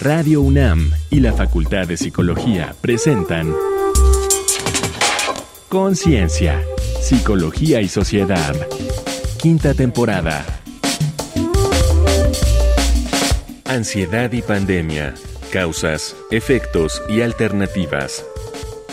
Radio 0.00 0.40
UNAM 0.40 0.90
y 1.10 1.20
la 1.20 1.34
Facultad 1.34 1.86
de 1.86 1.98
Psicología 1.98 2.74
presentan 2.80 3.54
Conciencia, 5.68 6.64
Psicología 7.02 7.82
y 7.82 7.88
Sociedad. 7.88 8.56
Quinta 9.42 9.74
temporada. 9.74 10.62
Ansiedad 13.66 14.32
y 14.32 14.40
pandemia. 14.40 15.14
Causas, 15.52 16.16
efectos 16.30 17.02
y 17.10 17.20
alternativas. 17.20 18.24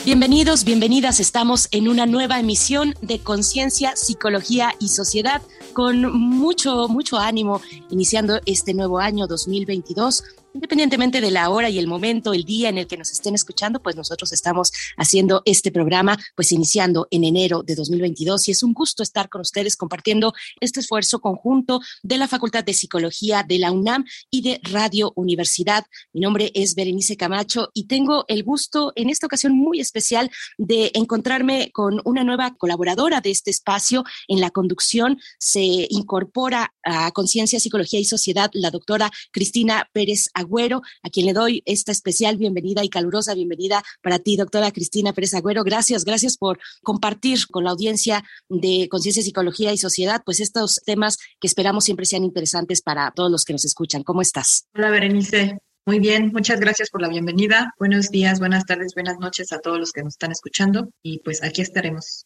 Bienvenidos, 0.03 0.65
bienvenidas. 0.65 1.21
Estamos 1.21 1.69
en 1.71 1.87
una 1.87 2.05
nueva 2.05 2.37
emisión 2.37 2.95
de 3.01 3.19
Conciencia, 3.19 3.95
Psicología 3.95 4.73
y 4.79 4.89
Sociedad 4.89 5.41
con 5.71 6.11
mucho, 6.11 6.87
mucho 6.87 7.17
ánimo 7.17 7.61
iniciando 7.91 8.41
este 8.45 8.73
nuevo 8.73 8.99
año 8.99 9.27
2022 9.27 10.23
independientemente 10.53 11.21
de 11.21 11.31
la 11.31 11.49
hora 11.49 11.69
y 11.69 11.77
el 11.79 11.87
momento, 11.87 12.33
el 12.33 12.43
día 12.43 12.69
en 12.69 12.77
el 12.77 12.87
que 12.87 12.97
nos 12.97 13.11
estén 13.11 13.35
escuchando, 13.35 13.81
pues 13.81 13.95
nosotros 13.95 14.31
estamos 14.33 14.71
haciendo 14.97 15.41
este 15.45 15.71
programa, 15.71 16.17
pues 16.35 16.51
iniciando 16.51 17.07
en 17.11 17.23
enero 17.23 17.63
de 17.63 17.75
2022 17.75 18.47
y 18.47 18.51
es 18.51 18.63
un 18.63 18.73
gusto 18.73 19.03
estar 19.03 19.29
con 19.29 19.41
ustedes 19.41 19.75
compartiendo 19.75 20.33
este 20.59 20.79
esfuerzo 20.79 21.19
conjunto 21.19 21.81
de 22.03 22.17
la 22.17 22.27
Facultad 22.27 22.63
de 22.63 22.73
Psicología 22.73 23.43
de 23.47 23.59
la 23.59 23.71
UNAM 23.71 24.05
y 24.29 24.41
de 24.41 24.59
Radio 24.63 25.13
Universidad. 25.15 25.85
Mi 26.13 26.21
nombre 26.21 26.51
es 26.53 26.75
Berenice 26.75 27.17
Camacho 27.17 27.69
y 27.73 27.85
tengo 27.85 28.25
el 28.27 28.43
gusto 28.43 28.93
en 28.95 29.09
esta 29.09 29.27
ocasión 29.27 29.53
muy 29.53 29.79
especial 29.79 30.31
de 30.57 30.91
encontrarme 30.93 31.71
con 31.71 32.01
una 32.05 32.23
nueva 32.23 32.55
colaboradora 32.55 33.21
de 33.21 33.31
este 33.31 33.51
espacio 33.51 34.03
en 34.27 34.41
la 34.41 34.49
conducción. 34.49 35.19
Se 35.39 35.87
incorpora 35.89 36.73
a 36.83 37.11
Conciencia, 37.11 37.59
Psicología 37.59 37.99
y 37.99 38.05
Sociedad 38.05 38.49
la 38.53 38.71
doctora 38.71 39.11
Cristina 39.31 39.89
Pérez 39.93 40.29
Agüero, 40.37 40.81
a 41.03 41.09
quien 41.09 41.25
le 41.25 41.33
doy 41.33 41.63
esta 41.65 41.91
especial 41.91 42.37
bienvenida 42.37 42.83
y 42.83 42.89
calurosa 42.89 43.33
bienvenida 43.33 43.83
para 44.01 44.19
ti, 44.19 44.37
doctora 44.37 44.71
Cristina 44.71 45.13
Pérez 45.13 45.33
Agüero. 45.33 45.63
Gracias, 45.63 46.05
gracias 46.05 46.37
por 46.37 46.59
compartir 46.83 47.39
con 47.49 47.63
la 47.63 47.71
audiencia 47.71 48.23
de 48.47 48.87
Conciencia, 48.89 49.23
Psicología 49.23 49.73
y 49.73 49.77
Sociedad, 49.77 50.21
pues 50.25 50.39
estos 50.39 50.81
temas 50.85 51.17
que 51.39 51.47
esperamos 51.47 51.85
siempre 51.85 52.05
sean 52.05 52.23
interesantes 52.23 52.81
para 52.81 53.11
todos 53.11 53.31
los 53.31 53.43
que 53.45 53.53
nos 53.53 53.65
escuchan. 53.65 54.03
¿Cómo 54.03 54.21
estás? 54.21 54.67
Hola, 54.75 54.91
Berenice. 54.91 55.57
Muy 55.85 55.99
bien, 55.99 56.31
muchas 56.33 56.59
gracias 56.59 56.89
por 56.89 57.01
la 57.01 57.07
bienvenida. 57.07 57.73
Buenos 57.79 58.09
días, 58.09 58.39
buenas 58.39 58.65
tardes, 58.65 58.93
buenas 58.93 59.19
noches 59.19 59.53
a 59.53 59.59
todos 59.59 59.79
los 59.79 59.93
que 59.93 60.03
nos 60.03 60.15
están 60.15 60.33
escuchando 60.33 60.89
y 61.01 61.19
pues 61.19 61.41
aquí 61.41 61.61
estaremos 61.61 62.25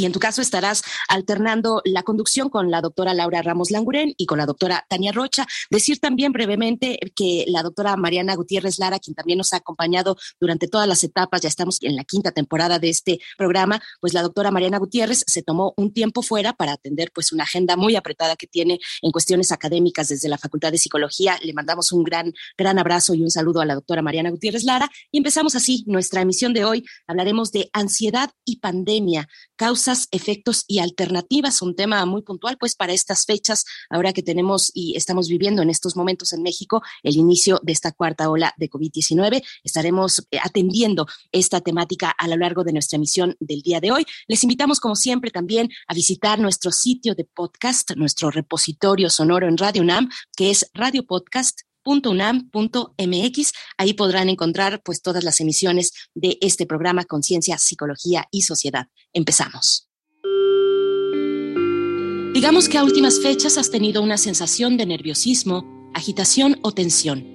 y 0.00 0.06
en 0.06 0.12
tu 0.12 0.18
caso 0.18 0.40
estarás 0.40 0.82
alternando 1.08 1.82
la 1.84 2.02
conducción 2.02 2.48
con 2.48 2.70
la 2.70 2.80
doctora 2.80 3.12
Laura 3.12 3.42
Ramos 3.42 3.70
Languren 3.70 4.14
y 4.16 4.24
con 4.24 4.38
la 4.38 4.46
doctora 4.46 4.86
Tania 4.88 5.12
Rocha. 5.12 5.46
Decir 5.68 6.00
también 6.00 6.32
brevemente 6.32 6.98
que 7.14 7.44
la 7.48 7.62
doctora 7.62 7.96
Mariana 7.96 8.34
Gutiérrez 8.34 8.78
Lara, 8.78 8.98
quien 8.98 9.14
también 9.14 9.36
nos 9.36 9.52
ha 9.52 9.58
acompañado 9.58 10.16
durante 10.40 10.68
todas 10.68 10.88
las 10.88 11.04
etapas, 11.04 11.42
ya 11.42 11.48
estamos 11.48 11.76
en 11.82 11.96
la 11.96 12.04
quinta 12.04 12.32
temporada 12.32 12.78
de 12.78 12.88
este 12.88 13.20
programa, 13.36 13.82
pues 14.00 14.14
la 14.14 14.22
doctora 14.22 14.50
Mariana 14.50 14.78
Gutiérrez 14.78 15.22
se 15.26 15.42
tomó 15.42 15.74
un 15.76 15.92
tiempo 15.92 16.22
fuera 16.22 16.54
para 16.54 16.72
atender 16.72 17.10
pues 17.14 17.30
una 17.32 17.44
agenda 17.44 17.76
muy 17.76 17.94
apretada 17.94 18.36
que 18.36 18.46
tiene 18.46 18.80
en 19.02 19.12
cuestiones 19.12 19.52
académicas 19.52 20.08
desde 20.08 20.30
la 20.30 20.38
Facultad 20.38 20.72
de 20.72 20.78
Psicología. 20.78 21.38
Le 21.42 21.52
mandamos 21.52 21.92
un 21.92 22.04
gran, 22.04 22.32
gran 22.56 22.78
abrazo 22.78 23.12
y 23.12 23.22
un 23.22 23.30
saludo 23.30 23.60
a 23.60 23.66
la 23.66 23.74
doctora 23.74 24.00
Mariana 24.00 24.30
Gutiérrez 24.30 24.64
Lara 24.64 24.88
y 25.10 25.18
empezamos 25.18 25.54
así 25.56 25.84
nuestra 25.86 26.22
emisión 26.22 26.54
de 26.54 26.64
hoy. 26.64 26.86
Hablaremos 27.06 27.52
de 27.52 27.68
ansiedad 27.74 28.30
y 28.46 28.60
pandemia, 28.60 29.28
causa 29.56 29.89
efectos 30.10 30.64
y 30.68 30.78
alternativas, 30.78 31.62
un 31.62 31.74
tema 31.74 32.04
muy 32.06 32.22
puntual 32.22 32.56
pues 32.58 32.74
para 32.74 32.92
estas 32.92 33.24
fechas, 33.24 33.64
ahora 33.88 34.12
que 34.12 34.22
tenemos 34.22 34.70
y 34.74 34.96
estamos 34.96 35.28
viviendo 35.28 35.62
en 35.62 35.70
estos 35.70 35.96
momentos 35.96 36.32
en 36.32 36.42
México 36.42 36.82
el 37.02 37.16
inicio 37.16 37.60
de 37.62 37.72
esta 37.72 37.92
cuarta 37.92 38.30
ola 38.30 38.54
de 38.56 38.70
COVID-19. 38.70 39.42
Estaremos 39.64 40.26
eh, 40.30 40.38
atendiendo 40.42 41.06
esta 41.32 41.60
temática 41.60 42.10
a 42.10 42.28
lo 42.28 42.36
largo 42.36 42.64
de 42.64 42.72
nuestra 42.72 42.96
emisión 42.96 43.36
del 43.40 43.62
día 43.62 43.80
de 43.80 43.92
hoy. 43.92 44.06
Les 44.28 44.42
invitamos 44.44 44.80
como 44.80 44.96
siempre 44.96 45.30
también 45.30 45.68
a 45.86 45.94
visitar 45.94 46.38
nuestro 46.38 46.70
sitio 46.70 47.14
de 47.14 47.24
podcast, 47.24 47.92
nuestro 47.96 48.30
repositorio 48.30 49.10
sonoro 49.10 49.48
en 49.48 49.58
Radio 49.58 49.82
UNAM, 49.82 50.08
que 50.36 50.50
es 50.50 50.70
Radio 50.74 51.04
Podcast 51.04 51.62
unam.mx. 51.84 53.52
Ahí 53.76 53.94
podrán 53.94 54.28
encontrar 54.28 54.82
pues 54.82 55.02
todas 55.02 55.24
las 55.24 55.40
emisiones 55.40 55.92
de 56.14 56.38
este 56.40 56.66
programa 56.66 57.04
Conciencia, 57.04 57.58
Psicología 57.58 58.26
y 58.30 58.42
Sociedad. 58.42 58.86
Empezamos. 59.12 59.88
Digamos 62.32 62.68
que 62.68 62.78
a 62.78 62.84
últimas 62.84 63.20
fechas 63.20 63.58
has 63.58 63.70
tenido 63.70 64.02
una 64.02 64.16
sensación 64.16 64.76
de 64.76 64.86
nerviosismo, 64.86 65.90
agitación 65.94 66.58
o 66.62 66.70
tensión, 66.72 67.26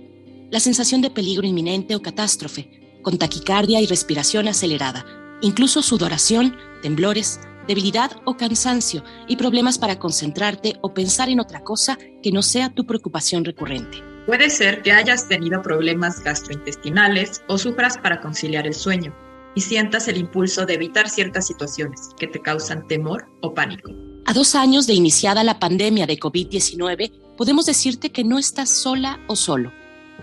la 0.51 0.61
sensación 0.61 1.01
de 1.01 1.09
peligro 1.09 1.45
inminente 1.45 1.95
o 1.95 2.01
catástrofe, 2.01 2.99
con 3.03 3.17
taquicardia 3.17 3.81
y 3.81 3.87
respiración 3.87 4.47
acelerada, 4.47 5.05
incluso 5.41 5.81
sudoración, 5.81 6.55
temblores, 6.81 7.41
debilidad 7.67 8.11
o 8.25 8.37
cansancio 8.37 9.03
y 9.27 9.35
problemas 9.35 9.77
para 9.77 9.99
concentrarte 9.99 10.77
o 10.81 10.93
pensar 10.93 11.29
en 11.29 11.41
otra 11.41 11.63
cosa 11.63 11.97
que 12.23 12.31
no 12.31 12.41
sea 12.41 12.73
tu 12.73 12.85
preocupación 12.85 13.43
recurrente. 13.43 14.14
Puede 14.25 14.49
ser 14.49 14.81
que 14.81 14.91
hayas 14.91 15.27
tenido 15.27 15.61
problemas 15.61 16.23
gastrointestinales 16.23 17.43
o 17.47 17.59
sufras 17.59 17.97
para 17.99 18.21
conciliar 18.21 18.65
el 18.65 18.73
sueño 18.73 19.13
y 19.53 19.61
sientas 19.61 20.07
el 20.07 20.17
impulso 20.17 20.65
de 20.65 20.73
evitar 20.73 21.07
ciertas 21.09 21.45
situaciones 21.45 22.09
que 22.17 22.25
te 22.25 22.41
causan 22.41 22.87
temor 22.87 23.27
o 23.41 23.53
pánico. 23.53 23.91
A 24.25 24.33
dos 24.33 24.55
años 24.55 24.87
de 24.87 24.93
iniciada 24.93 25.43
la 25.43 25.59
pandemia 25.59 26.07
de 26.07 26.17
COVID-19, 26.17 27.35
podemos 27.37 27.67
decirte 27.67 28.11
que 28.11 28.23
no 28.23 28.39
estás 28.39 28.69
sola 28.69 29.19
o 29.27 29.35
solo. 29.35 29.71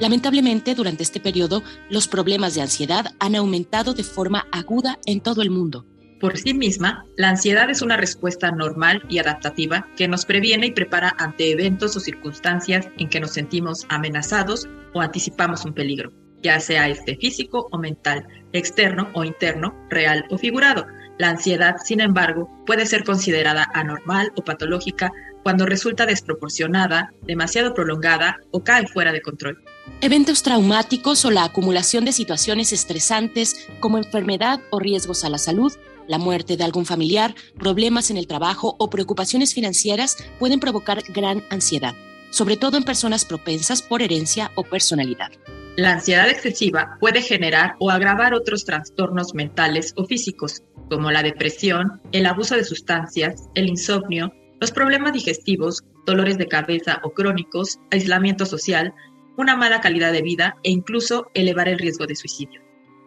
Lamentablemente, 0.01 0.75
durante 0.75 1.05
este 1.05 1.21
periodo, 1.21 1.63
los 1.89 2.09
problemas 2.09 2.57
de 2.57 2.63
ansiedad 2.63 3.15
han 3.21 3.37
aumentado 3.37 3.95
de 3.95 4.03
forma 4.03 4.49
aguda 4.51 4.99
en 5.07 5.21
todo 5.21 5.43
el 5.43 5.51
mundo 5.51 5.87
por 6.23 6.39
sí 6.39 6.55
misma, 6.55 7.05
la 7.17 7.31
ansiedad 7.31 7.69
es 7.69 7.83
una 7.83 7.97
respuesta 7.97 8.53
normal 8.53 9.03
y 9.09 9.19
adaptativa 9.19 9.89
que 9.97 10.07
nos 10.07 10.25
previene 10.25 10.69
y 10.69 10.71
prepara 10.71 11.17
ante 11.19 11.51
eventos 11.51 11.97
o 11.97 12.01
circunstancias 12.01 12.87
en 12.97 13.09
que 13.09 13.19
nos 13.19 13.33
sentimos 13.33 13.87
amenazados 13.89 14.69
o 14.95 15.01
anticipamos 15.01 15.65
un 15.65 15.75
peligro, 15.75 16.13
ya 16.41 16.61
sea 16.61 16.89
este 16.89 17.17
físico 17.17 17.67
o 17.73 17.77
mental, 17.77 18.25
externo 18.53 19.11
o 19.15 19.25
interno, 19.25 19.75
real 19.91 20.25
o 20.31 20.39
figurado. 20.39 20.87
La 21.19 21.31
ansiedad, 21.31 21.75
sin 21.83 22.01
embargo, 22.01 22.49
puede 22.67 22.87
ser 22.87 23.03
considerada 23.03 23.69
anormal 23.75 24.31
o 24.37 24.45
patológica 24.45 25.11
cuando 25.43 25.67
resulta 25.67 26.07
desproporcionada, 26.07 27.13
demasiado 27.23 27.75
prolongada 27.75 28.39
o 28.53 28.63
cae 28.63 28.87
fuera 28.87 29.11
de 29.11 29.23
control. 29.23 29.61
Eventos 30.01 30.45
traumáticos 30.45 31.25
o 31.25 31.33
la 31.33 31.43
acumulación 31.43 32.05
de 32.05 32.13
situaciones 32.13 32.73
estresantes 32.73 33.69
como 33.81 33.99
enfermedad 33.99 34.61
o 34.71 34.79
riesgos 34.79 35.25
a 35.25 35.29
la 35.29 35.39
salud 35.39 35.73
la 36.13 36.19
muerte 36.19 36.59
de 36.59 36.65
algún 36.65 36.85
familiar, 36.85 37.35
problemas 37.59 38.11
en 38.11 38.19
el 38.19 38.27
trabajo 38.27 38.77
o 38.79 38.91
preocupaciones 38.91 39.55
financieras 39.55 40.19
pueden 40.39 40.61
provocar 40.61 41.03
gran 41.09 41.43
ansiedad, 41.49 41.95
sobre 42.31 42.59
todo 42.59 42.77
en 42.77 42.85
personas 42.85 43.25
propensas 43.25 43.81
por 43.81 44.03
herencia 44.03 44.53
o 44.55 44.63
personalidad. 44.63 45.33
La 45.77 45.93
ansiedad 45.93 46.29
excesiva 46.29 46.99
puede 47.01 47.23
generar 47.23 47.77
o 47.79 47.91
agravar 47.91 48.35
otros 48.35 48.67
trastornos 48.67 49.33
mentales 49.33 49.95
o 49.97 50.05
físicos, 50.05 50.63
como 50.91 51.11
la 51.11 51.23
depresión, 51.23 52.03
el 52.13 52.27
abuso 52.27 52.57
de 52.57 52.65
sustancias, 52.65 53.49
el 53.55 53.69
insomnio, 53.69 54.35
los 54.61 54.71
problemas 54.71 55.15
digestivos, 55.15 55.83
dolores 56.05 56.37
de 56.37 56.47
cabeza 56.47 57.01
o 57.05 57.15
crónicos, 57.15 57.79
aislamiento 57.91 58.45
social, 58.45 58.93
una 59.39 59.57
mala 59.57 59.81
calidad 59.81 60.13
de 60.13 60.21
vida 60.21 60.57
e 60.63 60.71
incluso 60.71 61.31
elevar 61.33 61.71
el 61.71 61.79
riesgo 61.79 62.07
de 62.07 62.17
suicidio. 62.17 62.61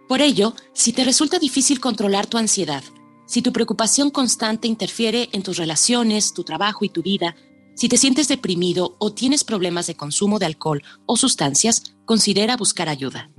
Por 0.07 0.21
ello, 0.21 0.55
si 0.73 0.91
te 0.91 1.03
resulta 1.03 1.37
difícil 1.37 1.79
controlar 1.79 2.25
tu 2.25 2.37
ansiedad, 2.37 2.83
si 3.25 3.41
tu 3.41 3.51
preocupación 3.51 4.11
constante 4.11 4.67
interfiere 4.67 5.29
en 5.31 5.41
tus 5.41 5.57
relaciones, 5.57 6.33
tu 6.33 6.43
trabajo 6.43 6.85
y 6.85 6.89
tu 6.89 7.01
vida, 7.01 7.35
si 7.73 7.89
te 7.89 7.97
sientes 7.97 8.27
deprimido 8.27 8.95
o 8.99 9.13
tienes 9.13 9.43
problemas 9.43 9.87
de 9.87 9.95
consumo 9.95 10.39
de 10.39 10.45
alcohol 10.45 10.83
o 11.05 11.17
sustancias, 11.17 11.95
considera 12.05 12.55
buscar 12.55 12.87
ayuda. 12.87 13.29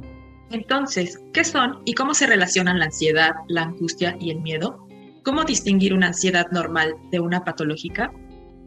Entonces, 0.50 1.20
¿qué 1.32 1.44
son 1.44 1.81
y 1.84 1.94
cómo 1.94 2.14
se 2.14 2.26
relacionan 2.26 2.78
la 2.78 2.87
ansiedad, 2.87 3.32
la 3.49 3.62
angustia 3.62 4.16
y 4.20 4.31
el 4.31 4.40
miedo? 4.40 4.87
¿Cómo 5.25 5.44
distinguir 5.44 5.94
una 5.94 6.08
ansiedad 6.08 6.46
normal 6.52 6.94
de 7.11 7.20
una 7.20 7.44
patológica? 7.44 8.12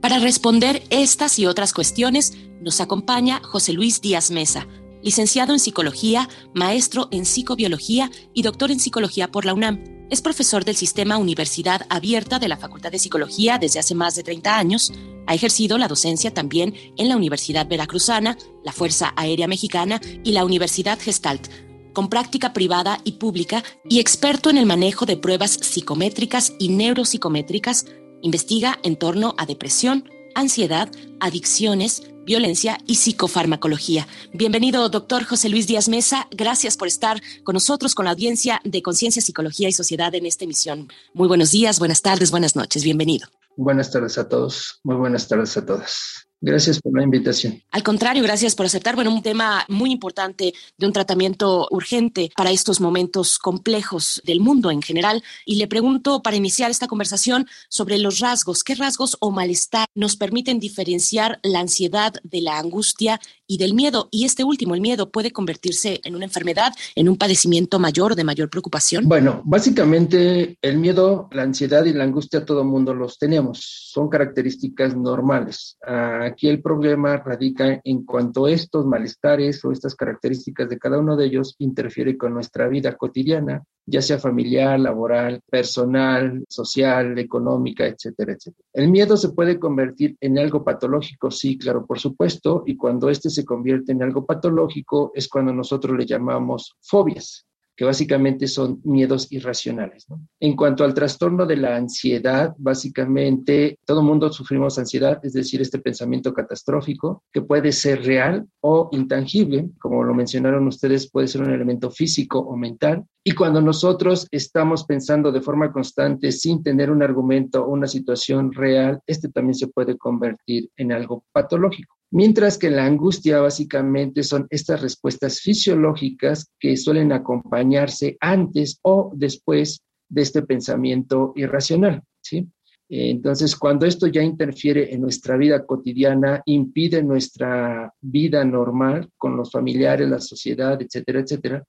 Para 0.02 0.20
responder 0.20 0.84
estas 0.90 1.38
y 1.40 1.46
otras 1.46 1.74
cuestiones, 1.74 2.34
nos 2.62 2.82
acompaña 2.82 3.42
José 3.44 3.74
Luis 3.74 4.02
Díaz 4.02 4.32
Mesa, 4.32 4.68
licenciado 5.04 5.54
en 5.54 5.60
psicología, 5.60 6.28
maestro 6.54 7.08
en 7.12 7.26
psicobiología 7.26 8.10
y 8.34 8.42
doctor 8.42 8.72
en 8.72 8.80
psicología 8.80 9.30
por 9.30 9.46
la 9.46 9.54
UNAM. 9.54 9.99
Es 10.10 10.24
profesor 10.24 10.66
del 10.66 10.76
sistema 10.76 11.18
Universidad 11.18 11.86
Abierta 11.88 12.40
de 12.40 12.48
la 12.48 12.58
Facultad 12.58 12.92
de 12.92 12.98
Psicología 12.98 13.60
desde 13.60 13.80
hace 13.80 13.94
más 13.94 14.16
de 14.16 14.24
30 14.24 14.58
años. 14.58 14.92
Ha 15.28 15.36
ejercido 15.36 15.78
la 15.78 15.88
docencia 15.88 16.34
también 16.34 16.74
en 16.98 17.10
la 17.10 17.16
Universidad 17.16 17.68
Veracruzana, 17.68 18.36
la 18.64 18.72
Fuerza 18.72 19.14
Aérea 19.16 19.48
Mexicana 19.48 20.02
y 20.24 20.32
la 20.32 20.46
Universidad 20.46 20.98
Gestalt, 21.00 21.48
con 21.94 22.10
práctica 22.10 22.54
privada 22.54 23.00
y 23.04 23.14
pública 23.14 23.64
y 23.88 24.00
experto 24.00 24.50
en 24.50 24.58
el 24.58 24.66
manejo 24.66 25.06
de 25.06 25.16
pruebas 25.16 25.52
psicométricas 25.52 26.54
y 26.58 26.70
neuropsicométricas. 26.70 27.86
Investiga 28.24 28.80
en 28.82 28.96
torno 28.96 29.36
a 29.38 29.46
depresión, 29.46 30.10
ansiedad, 30.34 30.90
adicciones, 31.20 32.02
violencia 32.30 32.78
y 32.86 32.94
psicofarmacología. 32.98 34.08
Bienvenido, 34.34 34.88
doctor 34.90 35.24
José 35.24 35.50
Luis 35.50 35.66
Díaz 35.66 35.90
Mesa. 35.90 36.28
Gracias 36.30 36.78
por 36.78 36.88
estar 36.88 37.20
con 37.44 37.54
nosotros, 37.56 37.96
con 37.96 38.06
la 38.06 38.12
audiencia 38.12 38.62
de 38.64 38.84
Conciencia, 38.84 39.20
Psicología 39.20 39.68
y 39.68 39.72
Sociedad 39.72 40.14
en 40.14 40.28
esta 40.28 40.46
emisión. 40.46 40.90
Muy 41.16 41.28
buenos 41.28 41.50
días, 41.50 41.80
buenas 41.80 42.04
tardes, 42.04 42.30
buenas 42.30 42.56
noches. 42.56 42.84
Bienvenido. 42.84 43.28
Buenas 43.58 43.90
tardes 43.90 44.20
a 44.20 44.30
todos. 44.30 44.80
Muy 44.84 44.96
buenas 44.98 45.28
tardes 45.28 45.58
a 45.58 45.66
todas. 45.66 46.29
Gracias 46.42 46.80
por 46.80 46.96
la 46.96 47.04
invitación. 47.04 47.62
Al 47.72 47.84
contrario, 47.84 48.24
gracias 48.24 48.56
por 48.56 48.66
aceptar. 48.66 48.96
Bueno, 48.96 49.14
un 49.14 49.22
tema 49.22 49.66
muy 49.68 49.92
importante 49.92 50.54
de 50.78 50.88
un 50.88 50.94
tratamiento 50.94 51.68
urgente 51.70 52.32
para 52.36 52.52
estos 52.52 52.80
momentos 52.80 53.38
complejos 53.40 54.22
del 54.26 54.40
mundo 54.40 54.72
en 54.72 54.82
general. 54.82 55.22
Y 55.46 55.56
le 55.56 55.68
pregunto 55.68 56.22
para 56.22 56.38
iniciar 56.38 56.72
esta 56.72 56.88
conversación 56.88 57.46
sobre 57.68 57.98
los 57.98 58.20
rasgos. 58.20 58.64
¿Qué 58.64 58.76
rasgos 58.76 59.18
o 59.20 59.32
malestar 59.32 59.86
nos 59.96 60.16
permiten 60.16 60.60
diferenciar 60.60 61.40
la 61.44 61.60
ansiedad 61.60 62.14
de 62.24 62.42
la 62.42 62.58
angustia 62.58 63.20
y 63.46 63.58
del 63.58 63.74
miedo? 63.74 64.08
Y 64.10 64.24
este 64.24 64.46
último, 64.46 64.76
el 64.76 64.82
miedo, 64.82 65.12
puede 65.12 65.32
convertirse 65.32 66.00
en 66.06 66.16
una 66.16 66.26
enfermedad, 66.26 66.74
en 66.96 67.10
un 67.10 67.18
padecimiento 67.18 67.80
mayor, 67.80 68.16
de 68.16 68.24
mayor 68.24 68.50
preocupación. 68.50 69.10
Bueno, 69.10 69.42
básicamente 69.44 70.58
el 70.62 70.78
miedo, 70.78 71.28
la 71.34 71.44
ansiedad 71.44 71.84
y 71.84 71.92
la 71.92 72.06
angustia 72.06 72.46
todo 72.46 72.64
mundo 72.64 72.94
los 72.94 73.18
tenemos. 73.18 73.90
Son 73.92 74.08
características 74.08 74.96
normales. 74.96 75.78
Ah, 75.86 76.29
aquí 76.30 76.48
el 76.48 76.62
problema 76.62 77.18
radica 77.18 77.82
en 77.84 78.06
cuanto 78.06 78.48
estos 78.48 78.86
malestares 78.86 79.64
o 79.66 79.72
estas 79.72 79.96
características 79.96 80.70
de 80.70 80.80
cada 80.80 81.00
uno 81.00 81.16
de 81.16 81.26
ellos 81.26 81.56
interfiere 81.60 82.18
con 82.18 82.34
nuestra 82.34 82.68
vida 82.68 82.96
cotidiana, 82.96 83.64
ya 83.86 84.02
sea 84.02 84.20
familiar, 84.20 84.80
laboral, 84.80 85.42
personal, 85.50 86.44
social, 86.48 87.18
económica, 87.20 87.86
etcétera, 87.86 88.34
etcétera. 88.34 88.68
El 88.74 88.90
miedo 88.90 89.18
se 89.18 89.30
puede 89.30 89.60
convertir 89.60 90.16
en 90.22 90.40
algo 90.40 90.64
patológico, 90.64 91.32
sí, 91.32 91.58
claro, 91.58 91.86
por 91.86 92.00
supuesto, 92.00 92.64
y 92.66 92.78
cuando 92.78 93.10
este 93.10 93.30
se 93.30 93.46
convierte 93.46 93.92
en 93.92 94.04
algo 94.04 94.26
patológico 94.26 95.12
es 95.14 95.28
cuando 95.28 95.54
nosotros 95.54 95.98
le 95.98 96.06
llamamos 96.06 96.76
fobias 96.82 97.49
que 97.80 97.86
básicamente 97.86 98.46
son 98.50 98.82
miedos 98.84 99.32
irracionales. 99.32 100.06
En 100.42 100.58
cuanto 100.58 100.84
al 100.84 100.94
trastorno 100.94 101.46
de 101.46 101.56
la 101.56 101.78
ansiedad, 101.78 102.54
básicamente 102.58 103.80
todo 103.86 104.04
mundo 104.04 104.30
sufrimos 104.34 104.78
ansiedad, 104.78 105.22
es 105.24 105.32
decir, 105.32 105.62
este 105.62 105.80
pensamiento 105.80 106.34
catastrófico 106.34 107.24
que 107.32 107.42
puede 107.42 107.72
ser 107.72 108.04
real 108.04 108.46
o 108.60 108.90
intangible, 108.92 109.70
como 109.80 110.04
lo 110.04 110.14
mencionaron 110.14 110.68
ustedes, 110.68 111.10
puede 111.10 111.30
ser 111.30 111.42
un 111.42 111.54
elemento 111.54 111.90
físico 111.90 112.40
o 112.40 112.58
mental. 112.58 113.06
Y 113.24 113.32
cuando 113.32 113.62
nosotros 113.62 114.28
estamos 114.30 114.84
pensando 114.84 115.32
de 115.32 115.40
forma 115.40 115.72
constante 115.72 116.34
sin 116.34 116.62
tener 116.62 116.92
un 116.92 117.02
argumento 117.02 117.64
o 117.64 117.70
una 117.70 117.88
situación 117.88 118.52
real, 118.52 119.00
este 119.08 119.30
también 119.30 119.56
se 119.56 119.68
puede 119.68 119.98
convertir 119.98 120.70
en 120.76 120.92
algo 120.92 121.24
patológico. 121.32 121.99
Mientras 122.12 122.58
que 122.58 122.72
la 122.72 122.86
angustia 122.86 123.40
básicamente 123.40 124.24
son 124.24 124.48
estas 124.50 124.82
respuestas 124.82 125.42
fisiológicas 125.42 126.52
que 126.60 126.76
suelen 126.76 127.12
acompañarse 127.12 128.18
antes 128.20 128.80
o 128.82 129.12
después 129.16 129.84
de 130.10 130.24
este 130.24 130.42
pensamiento 130.42 131.34
irracional, 131.36 132.02
¿sí? 132.22 132.48
Entonces, 132.92 133.56
cuando 133.56 133.86
esto 133.86 134.08
ya 134.08 134.24
interfiere 134.24 134.92
en 134.92 135.02
nuestra 135.02 135.38
vida 135.38 135.64
cotidiana, 135.64 136.42
impide 136.46 137.04
nuestra 137.04 137.94
vida 138.02 138.44
normal 138.44 139.12
con 139.16 139.38
los 139.38 139.52
familiares, 139.52 140.10
la 140.10 140.20
sociedad, 140.20 140.82
etcétera, 140.82 141.20
etcétera, 141.20 141.64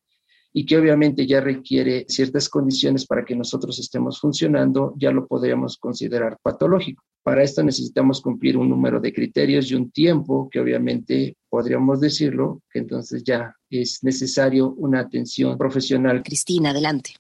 y 0.54 0.64
que 0.64 0.78
obviamente 0.78 1.26
ya 1.26 1.42
requiere 1.42 2.06
ciertas 2.08 2.48
condiciones 2.48 3.06
para 3.06 3.26
que 3.26 3.37
nosotros 3.37 3.78
estemos 3.78 4.19
funcionando, 4.19 4.94
ya 4.96 5.10
lo 5.10 5.26
podríamos 5.26 5.76
considerar 5.76 6.38
patológico. 6.42 7.04
Para 7.22 7.43
esto 7.43 7.62
necesitamos 7.62 8.20
cumplir 8.20 8.56
un 8.56 8.69
número 8.69 9.00
de 9.00 9.12
criterios 9.12 9.70
y 9.70 9.75
un 9.75 9.90
tiempo 9.90 10.49
que 10.50 10.61
obviamente 10.61 11.37
podríamos 11.49 12.00
decirlo, 12.00 12.62
que 12.70 12.78
entonces 12.78 13.22
ya 13.25 13.55
es 13.69 14.02
necesario 14.02 14.72
una 14.72 15.00
atención 15.00 15.58
profesional. 15.58 16.22
Cristina, 16.22 16.70
adelante. 16.70 17.14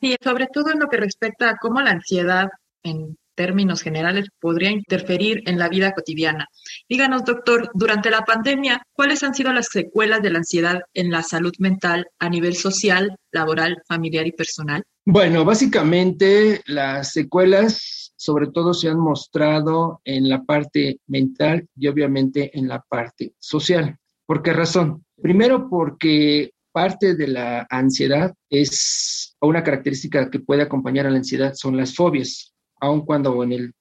Sí, 0.00 0.16
sobre 0.22 0.46
todo 0.46 0.70
en 0.72 0.78
lo 0.78 0.88
que 0.88 0.96
respecta 0.96 1.50
a 1.50 1.56
cómo 1.56 1.80
la 1.80 1.90
ansiedad 1.90 2.48
en 2.82 3.16
términos 3.34 3.82
generales 3.82 4.28
podría 4.40 4.70
interferir 4.70 5.42
en 5.46 5.58
la 5.58 5.68
vida 5.68 5.92
cotidiana. 5.92 6.48
Díganos, 6.88 7.24
doctor, 7.24 7.70
durante 7.74 8.10
la 8.10 8.22
pandemia, 8.22 8.82
¿cuáles 8.92 9.22
han 9.22 9.34
sido 9.34 9.52
las 9.52 9.68
secuelas 9.68 10.22
de 10.22 10.30
la 10.30 10.38
ansiedad 10.38 10.82
en 10.94 11.10
la 11.10 11.22
salud 11.22 11.52
mental 11.58 12.06
a 12.18 12.28
nivel 12.28 12.54
social, 12.54 13.16
laboral, 13.32 13.82
familiar 13.86 14.26
y 14.26 14.32
personal? 14.32 14.84
Bueno, 15.04 15.44
básicamente 15.44 16.62
las 16.66 17.12
secuelas 17.12 18.13
sobre 18.24 18.46
todo 18.46 18.72
se 18.72 18.88
han 18.88 18.98
mostrado 18.98 20.00
en 20.02 20.30
la 20.30 20.44
parte 20.44 20.98
mental 21.08 21.68
y 21.76 21.88
obviamente 21.88 22.58
en 22.58 22.68
la 22.68 22.80
parte 22.80 23.34
social. 23.38 23.98
¿Por 24.24 24.42
qué 24.42 24.54
razón? 24.54 25.04
Primero 25.20 25.68
porque 25.68 26.52
parte 26.72 27.16
de 27.16 27.26
la 27.26 27.66
ansiedad 27.68 28.34
es, 28.48 29.36
una 29.42 29.62
característica 29.62 30.30
que 30.30 30.40
puede 30.40 30.62
acompañar 30.62 31.06
a 31.06 31.10
la 31.10 31.18
ansiedad 31.18 31.52
son 31.54 31.76
las 31.76 31.94
fobias 31.94 32.54
aun 32.80 33.04
cuando 33.04 33.44
en 33.44 33.52
el 33.52 33.72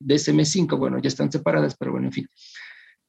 DSM5, 0.00 0.78
bueno, 0.78 1.00
ya 1.00 1.08
están 1.08 1.32
separadas, 1.32 1.74
pero 1.76 1.90
bueno, 1.90 2.06
en 2.06 2.12
fin. 2.12 2.28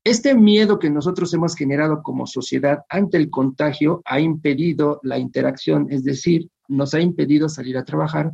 Este 0.04 0.34
miedo 0.34 0.80
que 0.80 0.90
nosotros 0.90 1.32
hemos 1.36 1.56
generado 1.56 2.02
como 2.02 2.26
sociedad 2.26 2.80
ante 2.90 3.18
el 3.18 3.30
contagio 3.30 4.02
ha 4.06 4.20
impedido 4.20 5.00
la 5.04 5.20
interacción, 5.20 5.86
es 5.92 6.04
decir, 6.04 6.50
nos 6.68 6.96
ha 6.96 7.00
impedido 7.00 7.48
salir 7.48 7.78
a 7.78 7.86
trabajar, 7.86 8.32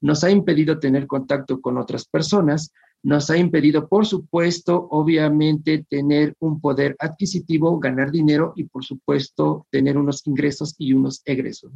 nos 0.00 0.24
ha 0.24 0.30
impedido 0.30 0.78
tener 0.78 1.06
contacto 1.06 1.60
con 1.60 1.78
otras 1.78 2.06
personas, 2.06 2.72
nos 3.02 3.30
ha 3.30 3.38
impedido, 3.38 3.88
por 3.88 4.06
supuesto, 4.06 4.88
obviamente, 4.90 5.84
tener 5.88 6.34
un 6.40 6.60
poder 6.60 6.96
adquisitivo, 6.98 7.78
ganar 7.78 8.10
dinero 8.10 8.52
y, 8.56 8.64
por 8.64 8.84
supuesto, 8.84 9.66
tener 9.70 9.96
unos 9.96 10.26
ingresos 10.26 10.74
y 10.78 10.92
unos 10.92 11.22
egresos. 11.24 11.72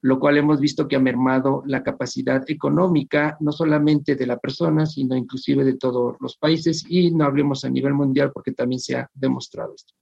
lo 0.00 0.20
cual 0.20 0.36
hemos 0.36 0.60
visto 0.60 0.86
que 0.86 0.96
ha 0.96 1.00
mermado 1.00 1.62
la 1.64 1.82
capacidad 1.82 2.44
económica, 2.48 3.38
no 3.40 3.52
solamente 3.52 4.16
de 4.16 4.26
la 4.26 4.38
persona, 4.38 4.84
sino 4.84 5.16
inclusive 5.16 5.64
de 5.64 5.78
todos 5.78 6.16
los 6.20 6.36
países, 6.36 6.84
y 6.86 7.10
no 7.10 7.24
hablemos 7.24 7.64
a 7.64 7.70
nivel 7.70 7.94
mundial 7.94 8.30
porque 8.30 8.52
también 8.52 8.80
se 8.80 8.96
ha 8.96 9.08
demostrado 9.14 9.74
esto. 9.74 9.94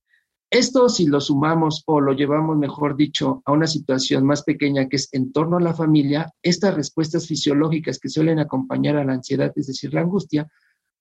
Esto 0.52 0.90
si 0.90 1.06
lo 1.06 1.18
sumamos 1.18 1.82
o 1.86 1.98
lo 1.98 2.12
llevamos, 2.12 2.58
mejor 2.58 2.94
dicho, 2.94 3.40
a 3.46 3.52
una 3.52 3.66
situación 3.66 4.26
más 4.26 4.42
pequeña 4.42 4.86
que 4.86 4.96
es 4.96 5.08
en 5.12 5.32
torno 5.32 5.56
a 5.56 5.62
la 5.62 5.72
familia, 5.72 6.30
estas 6.42 6.74
respuestas 6.74 7.26
fisiológicas 7.26 7.98
que 7.98 8.10
suelen 8.10 8.38
acompañar 8.38 8.98
a 8.98 9.04
la 9.04 9.14
ansiedad, 9.14 9.50
es 9.56 9.68
decir, 9.68 9.94
la 9.94 10.02
angustia, 10.02 10.46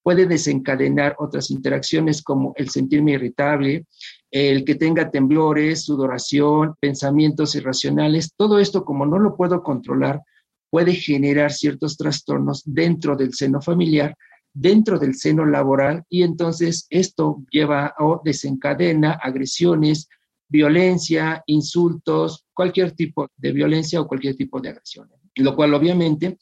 puede 0.01 0.25
desencadenar 0.25 1.17
otras 1.19 1.51
interacciones 1.51 2.23
como 2.23 2.53
el 2.55 2.69
sentirme 2.69 3.11
irritable, 3.11 3.87
el 4.31 4.63
que 4.63 4.75
tenga 4.75 5.11
temblores, 5.11 5.83
sudoración, 5.83 6.75
pensamientos 6.79 7.53
irracionales. 7.53 8.31
Todo 8.37 8.57
esto, 8.57 8.85
como 8.85 9.05
no 9.05 9.19
lo 9.19 9.35
puedo 9.35 9.63
controlar, 9.63 10.21
puede 10.69 10.93
generar 10.93 11.51
ciertos 11.51 11.97
trastornos 11.97 12.63
dentro 12.65 13.17
del 13.17 13.33
seno 13.33 13.61
familiar, 13.61 14.15
dentro 14.53 14.99
del 14.99 15.15
seno 15.15 15.45
laboral 15.45 16.03
y 16.09 16.23
entonces 16.23 16.87
esto 16.89 17.43
lleva 17.49 17.95
o 17.99 18.21
desencadena 18.23 19.13
agresiones, 19.13 20.09
violencia, 20.47 21.43
insultos, 21.45 22.45
cualquier 22.53 22.91
tipo 22.91 23.29
de 23.37 23.51
violencia 23.51 24.01
o 24.01 24.07
cualquier 24.07 24.35
tipo 24.35 24.59
de 24.59 24.69
agresión. 24.69 25.09
Lo 25.35 25.55
cual 25.55 25.73
obviamente 25.73 26.37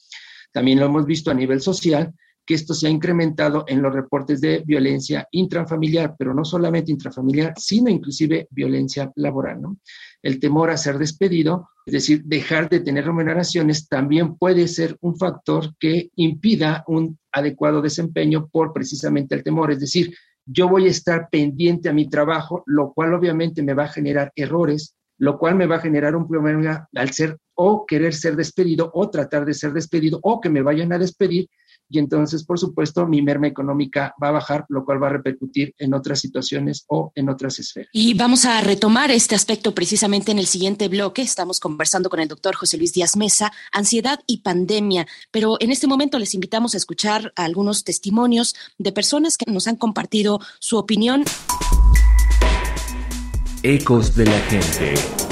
también 0.52 0.80
lo 0.80 0.88
hemos 0.88 1.06
visto 1.06 1.30
a 1.30 1.36
nivel 1.36 1.62
social, 1.62 2.14
que 2.50 2.56
esto 2.56 2.74
se 2.74 2.88
ha 2.88 2.90
incrementado 2.90 3.64
en 3.68 3.80
los 3.80 3.94
reportes 3.94 4.42
de 4.42 4.64
violencia 4.66 5.28
intrafamiliar, 5.30 6.16
pero 6.18 6.34
no 6.34 6.44
solamente 6.44 6.92
intrafamiliar, 6.92 7.54
sino 7.56 7.92
inclusive 7.92 8.48
violencia 8.50 9.12
laboral. 9.18 9.62
¿no? 9.62 9.78
El 10.24 10.40
temor 10.40 10.72
a 10.72 10.78
ser 10.78 10.98
despedido, 10.98 11.70
es 11.86 11.94
decir, 11.94 12.24
dejar 12.26 12.68
de 12.68 12.80
tener 12.80 13.06
remuneraciones, 13.06 13.88
también 13.88 14.36
puede 14.36 14.68
ser 14.68 14.98
un 15.02 15.16
factor 15.16 15.76
que 15.78 16.10
impida 16.16 16.84
un 16.88 17.20
adecuado 17.32 17.84
desempeño 17.84 18.50
por 18.52 18.74
precisamente 18.74 19.36
el 19.36 19.44
temor. 19.44 19.72
Es 19.72 19.82
decir, 19.82 20.16
yo 20.44 20.68
voy 20.68 20.88
a 20.88 20.90
estar 20.90 21.30
pendiente 21.30 21.88
a 21.88 21.94
mi 21.94 22.10
trabajo, 22.10 22.64
lo 22.66 22.94
cual 22.94 23.14
obviamente 23.14 23.62
me 23.62 23.76
va 23.76 23.84
a 23.84 23.90
generar 23.90 24.32
errores, 24.36 24.96
lo 25.20 25.38
cual 25.38 25.54
me 25.54 25.68
va 25.68 25.76
a 25.76 25.82
generar 25.82 26.16
un 26.16 26.28
problema 26.28 26.90
al 26.96 27.12
ser 27.12 27.38
o 27.54 27.86
querer 27.86 28.16
ser 28.16 28.36
despedido 28.36 28.90
o 28.92 29.08
tratar 29.12 29.46
de 29.46 29.54
ser 29.54 29.72
despedido 29.72 30.20
o 30.24 30.42
que 30.42 30.50
me 30.50 30.64
vayan 30.64 30.92
a 30.94 30.98
despedir 30.98 31.48
y 31.90 32.00
entonces, 32.00 32.44
por 32.44 32.60
supuesto, 32.60 33.08
mi 33.08 33.22
merma 33.22 33.48
económica 33.48 34.14
va 34.22 34.30
a 34.30 34.32
bajar, 34.32 34.66
lo 34.70 34.86
cual 34.86 35.02
va 35.02 35.08
a 35.08 35.12
repercutir 35.12 35.74
en 35.78 35.94
otras 35.94 36.20
situaciones 36.20 36.86
o 36.88 37.12
en 37.16 37.30
otras 37.30 37.60
esferas. 37.60 37.90
Y 37.92 38.14
vamos 38.14 38.46
a 38.46 38.62
retomar 38.62 39.12
este 39.12 39.36
aspecto 39.36 39.74
precisamente 39.74 40.32
en 40.32 40.40
el 40.40 40.46
siguiente 40.46 40.88
bloque. 40.88 41.22
Estamos 41.22 41.60
conversando 41.60 42.10
con 42.10 42.20
el 42.20 42.28
doctor 42.28 42.56
José 42.56 42.78
Luis 42.78 42.94
Díaz 42.94 43.18
Mesa, 43.18 43.52
ansiedad 43.72 44.20
y 44.28 44.42
pandemia, 44.42 45.08
pero 45.32 45.58
en 45.60 45.72
este 45.72 45.88
momento 45.88 46.20
les 46.20 46.36
invitamos 46.36 46.74
a 46.74 46.78
escuchar 46.78 47.34
algunos 47.36 47.84
testimonios 47.84 48.56
de 48.78 48.92
personas 48.92 49.38
que 49.38 49.52
nos 49.52 49.68
han 49.68 49.76
compartido 49.76 50.40
su 50.60 50.78
opinión. 50.78 51.24
Ecos 53.64 54.16
de 54.16 54.26
la 54.26 54.40
gente. 54.42 55.29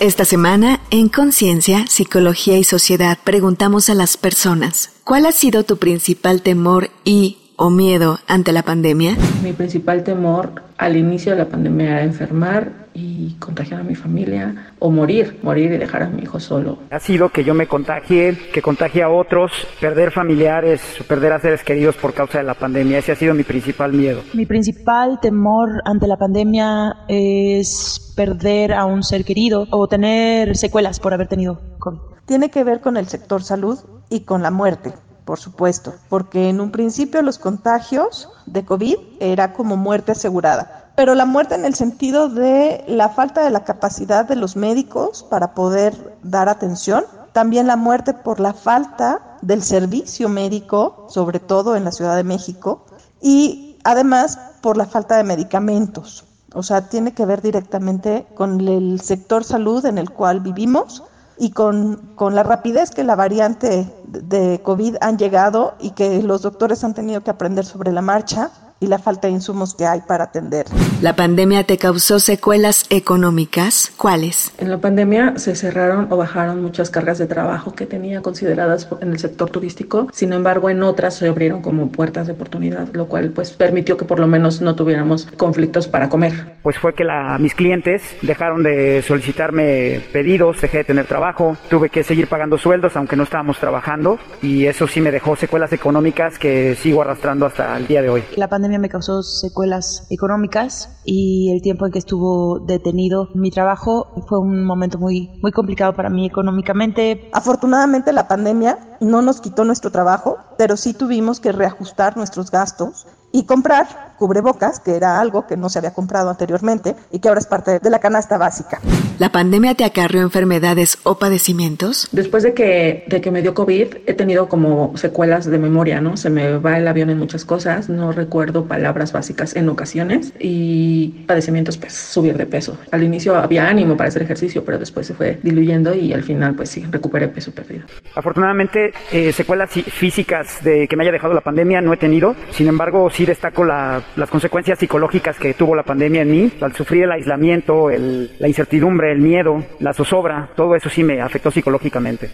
Esta 0.00 0.24
semana, 0.24 0.80
en 0.90 1.10
Conciencia, 1.10 1.84
Psicología 1.86 2.56
y 2.56 2.64
Sociedad, 2.64 3.18
preguntamos 3.22 3.90
a 3.90 3.94
las 3.94 4.16
personas, 4.16 4.92
¿cuál 5.04 5.26
ha 5.26 5.32
sido 5.32 5.64
tu 5.64 5.76
principal 5.76 6.40
temor 6.40 6.90
y 7.04 7.39
o 7.60 7.68
miedo 7.68 8.18
ante 8.26 8.52
la 8.52 8.62
pandemia? 8.62 9.16
Mi 9.42 9.52
principal 9.52 10.02
temor 10.02 10.62
al 10.78 10.96
inicio 10.96 11.32
de 11.32 11.38
la 11.38 11.44
pandemia 11.44 11.90
era 11.90 12.02
enfermar 12.04 12.88
y 12.94 13.34
contagiar 13.34 13.80
a 13.80 13.84
mi 13.84 13.94
familia 13.94 14.72
o 14.78 14.90
morir, 14.90 15.38
morir 15.42 15.70
y 15.72 15.76
dejar 15.76 16.04
a 16.04 16.08
mi 16.08 16.22
hijo 16.22 16.40
solo. 16.40 16.78
Ha 16.90 16.98
sido 17.00 17.28
que 17.28 17.44
yo 17.44 17.52
me 17.52 17.66
contagie, 17.66 18.34
que 18.50 18.62
contagie 18.62 19.02
a 19.02 19.10
otros, 19.10 19.52
perder 19.78 20.10
familiares, 20.10 20.80
perder 21.06 21.34
a 21.34 21.38
seres 21.38 21.62
queridos 21.62 21.96
por 21.96 22.14
causa 22.14 22.38
de 22.38 22.44
la 22.44 22.54
pandemia. 22.54 22.96
Ese 22.96 23.12
ha 23.12 23.16
sido 23.16 23.34
mi 23.34 23.42
principal 23.42 23.92
miedo. 23.92 24.22
Mi 24.32 24.46
principal 24.46 25.20
temor 25.20 25.82
ante 25.84 26.06
la 26.06 26.16
pandemia 26.16 26.96
es 27.08 28.14
perder 28.16 28.72
a 28.72 28.86
un 28.86 29.02
ser 29.02 29.22
querido 29.22 29.66
o 29.70 29.86
tener 29.86 30.56
secuelas 30.56 30.98
por 30.98 31.12
haber 31.12 31.28
tenido 31.28 31.60
COVID. 31.78 31.98
Tiene 32.24 32.48
que 32.48 32.64
ver 32.64 32.80
con 32.80 32.96
el 32.96 33.06
sector 33.06 33.42
salud 33.42 33.78
y 34.08 34.20
con 34.20 34.42
la 34.42 34.50
muerte 34.50 34.94
por 35.30 35.38
supuesto, 35.38 35.94
porque 36.08 36.48
en 36.48 36.60
un 36.60 36.72
principio 36.72 37.22
los 37.22 37.38
contagios 37.38 38.28
de 38.46 38.64
COVID 38.64 38.96
era 39.20 39.52
como 39.52 39.76
muerte 39.76 40.10
asegurada, 40.10 40.90
pero 40.96 41.14
la 41.14 41.24
muerte 41.24 41.54
en 41.54 41.64
el 41.64 41.76
sentido 41.76 42.28
de 42.28 42.82
la 42.88 43.10
falta 43.10 43.44
de 43.44 43.50
la 43.50 43.62
capacidad 43.62 44.24
de 44.24 44.34
los 44.34 44.56
médicos 44.56 45.22
para 45.22 45.54
poder 45.54 46.18
dar 46.24 46.48
atención, 46.48 47.04
también 47.30 47.68
la 47.68 47.76
muerte 47.76 48.12
por 48.12 48.40
la 48.40 48.54
falta 48.54 49.38
del 49.40 49.62
servicio 49.62 50.28
médico, 50.28 51.06
sobre 51.08 51.38
todo 51.38 51.76
en 51.76 51.84
la 51.84 51.92
Ciudad 51.92 52.16
de 52.16 52.24
México, 52.24 52.86
y 53.22 53.78
además 53.84 54.36
por 54.60 54.76
la 54.76 54.86
falta 54.86 55.16
de 55.16 55.22
medicamentos. 55.22 56.24
O 56.54 56.64
sea, 56.64 56.88
tiene 56.88 57.14
que 57.14 57.24
ver 57.24 57.40
directamente 57.40 58.26
con 58.34 58.66
el 58.66 59.00
sector 59.00 59.44
salud 59.44 59.86
en 59.86 59.96
el 59.96 60.10
cual 60.10 60.40
vivimos 60.40 61.04
y 61.40 61.52
con, 61.52 61.96
con 62.16 62.34
la 62.34 62.42
rapidez 62.42 62.90
que 62.90 63.02
la 63.02 63.16
variante 63.16 63.90
de 64.06 64.60
COVID 64.62 64.96
han 65.00 65.16
llegado 65.16 65.74
y 65.80 65.92
que 65.92 66.22
los 66.22 66.42
doctores 66.42 66.84
han 66.84 66.92
tenido 66.92 67.22
que 67.22 67.30
aprender 67.30 67.64
sobre 67.64 67.92
la 67.92 68.02
marcha 68.02 68.50
y 68.80 68.86
la 68.86 68.98
falta 68.98 69.28
de 69.28 69.34
insumos 69.34 69.74
que 69.74 69.84
hay 69.84 70.00
para 70.00 70.24
atender. 70.24 70.66
¿La 71.02 71.14
pandemia 71.14 71.64
te 71.64 71.76
causó 71.76 72.18
secuelas 72.18 72.86
económicas? 72.90 73.92
¿Cuáles? 73.96 74.52
En 74.58 74.70
la 74.70 74.78
pandemia 74.78 75.34
se 75.36 75.54
cerraron 75.54 76.08
o 76.10 76.16
bajaron 76.16 76.62
muchas 76.62 76.90
cargas 76.90 77.18
de 77.18 77.26
trabajo 77.26 77.74
que 77.74 77.86
tenía 77.86 78.22
consideradas 78.22 78.88
en 79.00 79.12
el 79.12 79.18
sector 79.18 79.50
turístico. 79.50 80.08
Sin 80.12 80.32
embargo, 80.32 80.70
en 80.70 80.82
otras 80.82 81.14
se 81.14 81.28
abrieron 81.28 81.60
como 81.62 81.90
puertas 81.90 82.26
de 82.26 82.32
oportunidad, 82.32 82.88
lo 82.92 83.06
cual 83.06 83.30
pues 83.30 83.50
permitió 83.50 83.96
que 83.96 84.04
por 84.04 84.18
lo 84.18 84.26
menos 84.26 84.60
no 84.62 84.74
tuviéramos 84.74 85.26
conflictos 85.36 85.86
para 85.86 86.08
comer. 86.08 86.56
Pues 86.62 86.78
fue 86.78 86.94
que 86.94 87.04
la, 87.04 87.36
mis 87.38 87.54
clientes 87.54 88.02
dejaron 88.22 88.62
de 88.62 89.02
solicitarme 89.02 90.00
pedidos, 90.12 90.60
dejé 90.60 90.78
de 90.78 90.84
tener 90.84 91.06
trabajo, 91.06 91.56
tuve 91.68 91.90
que 91.90 92.02
seguir 92.02 92.28
pagando 92.28 92.56
sueldos 92.56 92.96
aunque 92.96 93.16
no 93.16 93.24
estábamos 93.24 93.58
trabajando 93.58 94.18
y 94.42 94.66
eso 94.66 94.86
sí 94.86 95.00
me 95.00 95.10
dejó 95.10 95.36
secuelas 95.36 95.72
económicas 95.72 96.38
que 96.38 96.74
sigo 96.76 97.02
arrastrando 97.02 97.46
hasta 97.46 97.76
el 97.76 97.86
día 97.86 98.00
de 98.02 98.08
hoy. 98.08 98.22
La 98.36 98.48
pandemia 98.48 98.69
me 98.78 98.88
causó 98.88 99.22
secuelas 99.22 100.06
económicas 100.10 101.00
y 101.04 101.50
el 101.52 101.62
tiempo 101.62 101.86
en 101.86 101.92
que 101.92 101.98
estuvo 101.98 102.60
detenido 102.60 103.28
mi 103.34 103.50
trabajo 103.50 104.12
fue 104.28 104.38
un 104.38 104.64
momento 104.64 104.98
muy, 104.98 105.38
muy 105.42 105.52
complicado 105.52 105.94
para 105.94 106.10
mí 106.10 106.26
económicamente. 106.26 107.30
Afortunadamente 107.32 108.12
la 108.12 108.28
pandemia 108.28 108.96
no 109.00 109.22
nos 109.22 109.40
quitó 109.40 109.64
nuestro 109.64 109.90
trabajo, 109.90 110.38
pero 110.58 110.76
sí 110.76 110.94
tuvimos 110.94 111.40
que 111.40 111.52
reajustar 111.52 112.16
nuestros 112.16 112.50
gastos 112.50 113.06
y 113.32 113.44
comprar 113.44 114.09
cubrebocas, 114.20 114.80
que 114.80 114.94
era 114.96 115.18
algo 115.18 115.46
que 115.46 115.56
no 115.56 115.70
se 115.70 115.78
había 115.78 115.94
comprado 115.94 116.28
anteriormente 116.28 116.94
y 117.10 117.20
que 117.20 117.28
ahora 117.28 117.40
es 117.40 117.46
parte 117.46 117.78
de 117.78 117.90
la 117.90 117.98
canasta 117.98 118.36
básica. 118.36 118.78
¿La 119.18 119.32
pandemia 119.32 119.74
te 119.74 119.84
acarreó 119.84 120.20
enfermedades 120.20 120.98
o 121.04 121.18
padecimientos? 121.18 122.06
Después 122.12 122.42
de 122.42 122.52
que, 122.52 123.04
de 123.08 123.20
que 123.22 123.30
me 123.30 123.40
dio 123.40 123.54
COVID, 123.54 123.96
he 124.06 124.12
tenido 124.12 124.48
como 124.48 124.94
secuelas 124.96 125.46
de 125.46 125.58
memoria, 125.58 126.02
¿no? 126.02 126.18
Se 126.18 126.28
me 126.28 126.58
va 126.58 126.76
el 126.76 126.86
avión 126.86 127.08
en 127.08 127.18
muchas 127.18 127.46
cosas, 127.46 127.88
no 127.88 128.12
recuerdo 128.12 128.66
palabras 128.66 129.12
básicas 129.12 129.56
en 129.56 129.70
ocasiones 129.70 130.34
y 130.38 131.24
padecimientos, 131.26 131.78
pues 131.78 131.94
subir 131.94 132.36
de 132.36 132.44
peso. 132.44 132.76
Al 132.90 133.02
inicio 133.02 133.36
había 133.36 133.68
ánimo 133.68 133.96
para 133.96 134.08
hacer 134.08 134.22
ejercicio, 134.22 134.64
pero 134.66 134.78
después 134.78 135.06
se 135.06 135.14
fue 135.14 135.40
diluyendo 135.42 135.94
y 135.94 136.12
al 136.12 136.22
final, 136.22 136.54
pues 136.54 136.68
sí, 136.68 136.84
recuperé 136.90 137.28
peso 137.28 137.52
perdido. 137.52 137.86
Afortunadamente, 138.14 138.92
eh, 139.12 139.32
secuelas 139.32 139.70
físicas 139.70 140.62
de 140.62 140.86
que 140.86 140.96
me 140.96 141.04
haya 141.04 141.12
dejado 141.12 141.32
la 141.32 141.40
pandemia 141.40 141.80
no 141.80 141.94
he 141.94 141.96
tenido, 141.96 142.36
sin 142.50 142.68
embargo, 142.68 143.08
sí 143.08 143.24
destaco 143.24 143.64
la, 143.64 144.02
las 144.16 144.30
consecuencias 144.30 144.78
psicológicas 144.78 145.38
que 145.38 145.54
tuvo 145.54 145.74
la 145.74 145.82
pandemia 145.82 146.22
en 146.22 146.30
mí, 146.30 146.52
al 146.60 146.74
sufrir 146.74 147.04
el 147.04 147.12
aislamiento, 147.12 147.90
el, 147.90 148.30
la 148.38 148.48
incertidumbre, 148.48 149.12
el 149.12 149.20
miedo, 149.20 149.64
la 149.78 149.92
zozobra, 149.92 150.50
todo 150.56 150.74
eso 150.74 150.88
sí 150.88 151.02
me 151.02 151.20
afectó 151.20 151.50
psicológicamente 151.50 152.30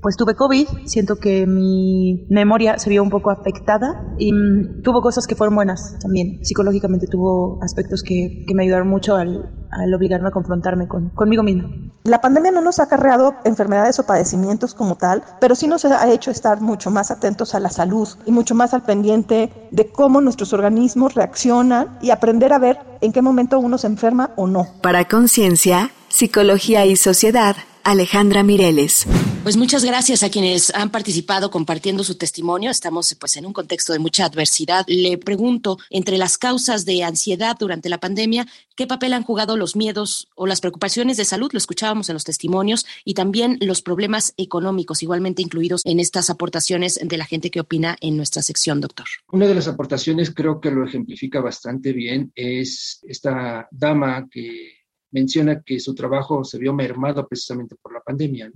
pues 0.00 0.16
tuve 0.16 0.34
COVID, 0.34 0.66
siento 0.84 1.16
que 1.16 1.46
mi 1.46 2.26
memoria 2.30 2.78
se 2.78 2.90
vio 2.90 3.02
un 3.02 3.10
poco 3.10 3.30
afectada 3.30 4.14
y 4.18 4.32
mm, 4.32 4.82
tuvo 4.82 5.00
cosas 5.02 5.26
que 5.26 5.34
fueron 5.34 5.54
buenas 5.54 5.98
también. 6.00 6.44
Psicológicamente 6.44 7.06
tuvo 7.06 7.58
aspectos 7.62 8.02
que, 8.02 8.44
que 8.46 8.54
me 8.54 8.64
ayudaron 8.64 8.88
mucho 8.88 9.16
al, 9.16 9.50
al 9.70 9.94
obligarme 9.94 10.28
a 10.28 10.32
confrontarme 10.32 10.88
con, 10.88 11.10
conmigo 11.10 11.42
misma. 11.42 11.70
La 12.04 12.20
pandemia 12.20 12.52
no 12.52 12.60
nos 12.60 12.78
ha 12.78 12.84
acarreado 12.84 13.34
enfermedades 13.44 13.98
o 13.98 14.06
padecimientos 14.06 14.74
como 14.74 14.96
tal, 14.96 15.24
pero 15.40 15.54
sí 15.54 15.66
nos 15.66 15.84
ha 15.84 16.10
hecho 16.12 16.30
estar 16.30 16.60
mucho 16.60 16.90
más 16.90 17.10
atentos 17.10 17.54
a 17.54 17.60
la 17.60 17.70
salud 17.70 18.08
y 18.26 18.32
mucho 18.32 18.54
más 18.54 18.74
al 18.74 18.82
pendiente 18.82 19.52
de 19.70 19.88
cómo 19.88 20.20
nuestros 20.20 20.52
organismos 20.52 21.14
reaccionan 21.14 21.98
y 22.00 22.10
aprender 22.10 22.52
a 22.52 22.58
ver 22.58 22.78
en 23.00 23.12
qué 23.12 23.22
momento 23.22 23.58
uno 23.58 23.78
se 23.78 23.88
enferma 23.88 24.30
o 24.36 24.46
no. 24.46 24.66
Para 24.82 25.06
Conciencia, 25.06 25.90
Psicología 26.08 26.86
y 26.86 26.96
Sociedad, 26.96 27.56
Alejandra 27.86 28.42
Mireles. 28.42 29.06
Pues 29.44 29.56
muchas 29.56 29.84
gracias 29.84 30.24
a 30.24 30.28
quienes 30.28 30.74
han 30.74 30.90
participado 30.90 31.52
compartiendo 31.52 32.02
su 32.02 32.16
testimonio. 32.16 32.68
Estamos 32.68 33.14
pues 33.14 33.36
en 33.36 33.46
un 33.46 33.52
contexto 33.52 33.92
de 33.92 34.00
mucha 34.00 34.24
adversidad. 34.24 34.84
Le 34.88 35.18
pregunto, 35.18 35.78
entre 35.88 36.18
las 36.18 36.36
causas 36.36 36.84
de 36.84 37.04
ansiedad 37.04 37.56
durante 37.56 37.88
la 37.88 37.98
pandemia, 37.98 38.48
¿qué 38.74 38.88
papel 38.88 39.12
han 39.12 39.22
jugado 39.22 39.56
los 39.56 39.76
miedos 39.76 40.26
o 40.34 40.48
las 40.48 40.60
preocupaciones 40.60 41.16
de 41.16 41.24
salud? 41.24 41.50
Lo 41.52 41.58
escuchábamos 41.58 42.08
en 42.08 42.14
los 42.14 42.24
testimonios 42.24 42.86
y 43.04 43.14
también 43.14 43.56
los 43.60 43.82
problemas 43.82 44.34
económicos, 44.36 45.04
igualmente 45.04 45.42
incluidos 45.42 45.82
en 45.84 46.00
estas 46.00 46.28
aportaciones 46.28 46.98
de 47.00 47.16
la 47.16 47.24
gente 47.24 47.52
que 47.52 47.60
opina 47.60 47.96
en 48.00 48.16
nuestra 48.16 48.42
sección, 48.42 48.80
doctor. 48.80 49.06
Una 49.30 49.46
de 49.46 49.54
las 49.54 49.68
aportaciones 49.68 50.34
creo 50.34 50.60
que 50.60 50.72
lo 50.72 50.84
ejemplifica 50.84 51.40
bastante 51.40 51.92
bien 51.92 52.32
es 52.34 52.98
esta 53.06 53.68
dama 53.70 54.26
que 54.28 54.75
menciona 55.10 55.62
que 55.62 55.80
su 55.80 55.94
trabajo 55.94 56.44
se 56.44 56.58
vio 56.58 56.72
mermado 56.72 57.26
precisamente 57.26 57.76
por 57.80 57.92
la 57.92 58.00
pandemia. 58.00 58.50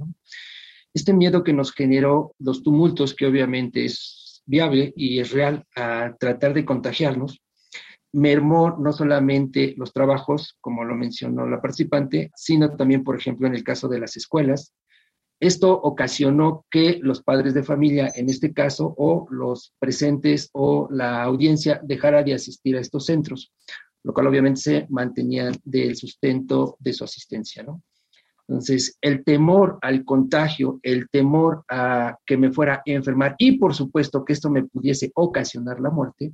Este 0.92 1.12
miedo 1.12 1.44
que 1.44 1.52
nos 1.52 1.72
generó 1.72 2.34
los 2.38 2.62
tumultos, 2.62 3.14
que 3.14 3.26
obviamente 3.26 3.84
es 3.84 4.42
viable 4.46 4.92
y 4.96 5.20
es 5.20 5.30
real 5.30 5.64
a 5.76 6.14
tratar 6.18 6.54
de 6.54 6.64
contagiarnos, 6.64 7.40
mermó 8.12 8.76
no 8.78 8.92
solamente 8.92 9.74
los 9.76 9.92
trabajos, 9.92 10.56
como 10.60 10.84
lo 10.84 10.96
mencionó 10.96 11.46
la 11.46 11.60
participante, 11.60 12.30
sino 12.34 12.76
también, 12.76 13.04
por 13.04 13.16
ejemplo, 13.16 13.46
en 13.46 13.54
el 13.54 13.62
caso 13.62 13.88
de 13.88 14.00
las 14.00 14.16
escuelas. 14.16 14.74
Esto 15.38 15.72
ocasionó 15.72 16.66
que 16.70 16.98
los 17.00 17.22
padres 17.22 17.54
de 17.54 17.62
familia, 17.62 18.12
en 18.14 18.28
este 18.28 18.52
caso, 18.52 18.94
o 18.98 19.26
los 19.30 19.72
presentes 19.78 20.50
o 20.52 20.88
la 20.90 21.22
audiencia, 21.22 21.80
dejara 21.82 22.22
de 22.22 22.34
asistir 22.34 22.76
a 22.76 22.80
estos 22.80 23.06
centros, 23.06 23.52
lo 24.02 24.14
cual 24.14 24.26
obviamente 24.28 24.60
se 24.60 24.86
mantenía 24.90 25.50
del 25.64 25.96
sustento 25.96 26.76
de 26.78 26.92
su 26.92 27.04
asistencia, 27.04 27.62
¿no? 27.62 27.82
Entonces, 28.48 28.98
el 29.00 29.22
temor 29.22 29.78
al 29.80 30.04
contagio, 30.04 30.80
el 30.82 31.08
temor 31.08 31.64
a 31.68 32.18
que 32.26 32.36
me 32.36 32.50
fuera 32.50 32.74
a 32.74 32.82
enfermar 32.86 33.36
y 33.38 33.58
por 33.58 33.74
supuesto 33.74 34.24
que 34.24 34.32
esto 34.32 34.50
me 34.50 34.64
pudiese 34.64 35.12
ocasionar 35.14 35.78
la 35.78 35.90
muerte, 35.90 36.32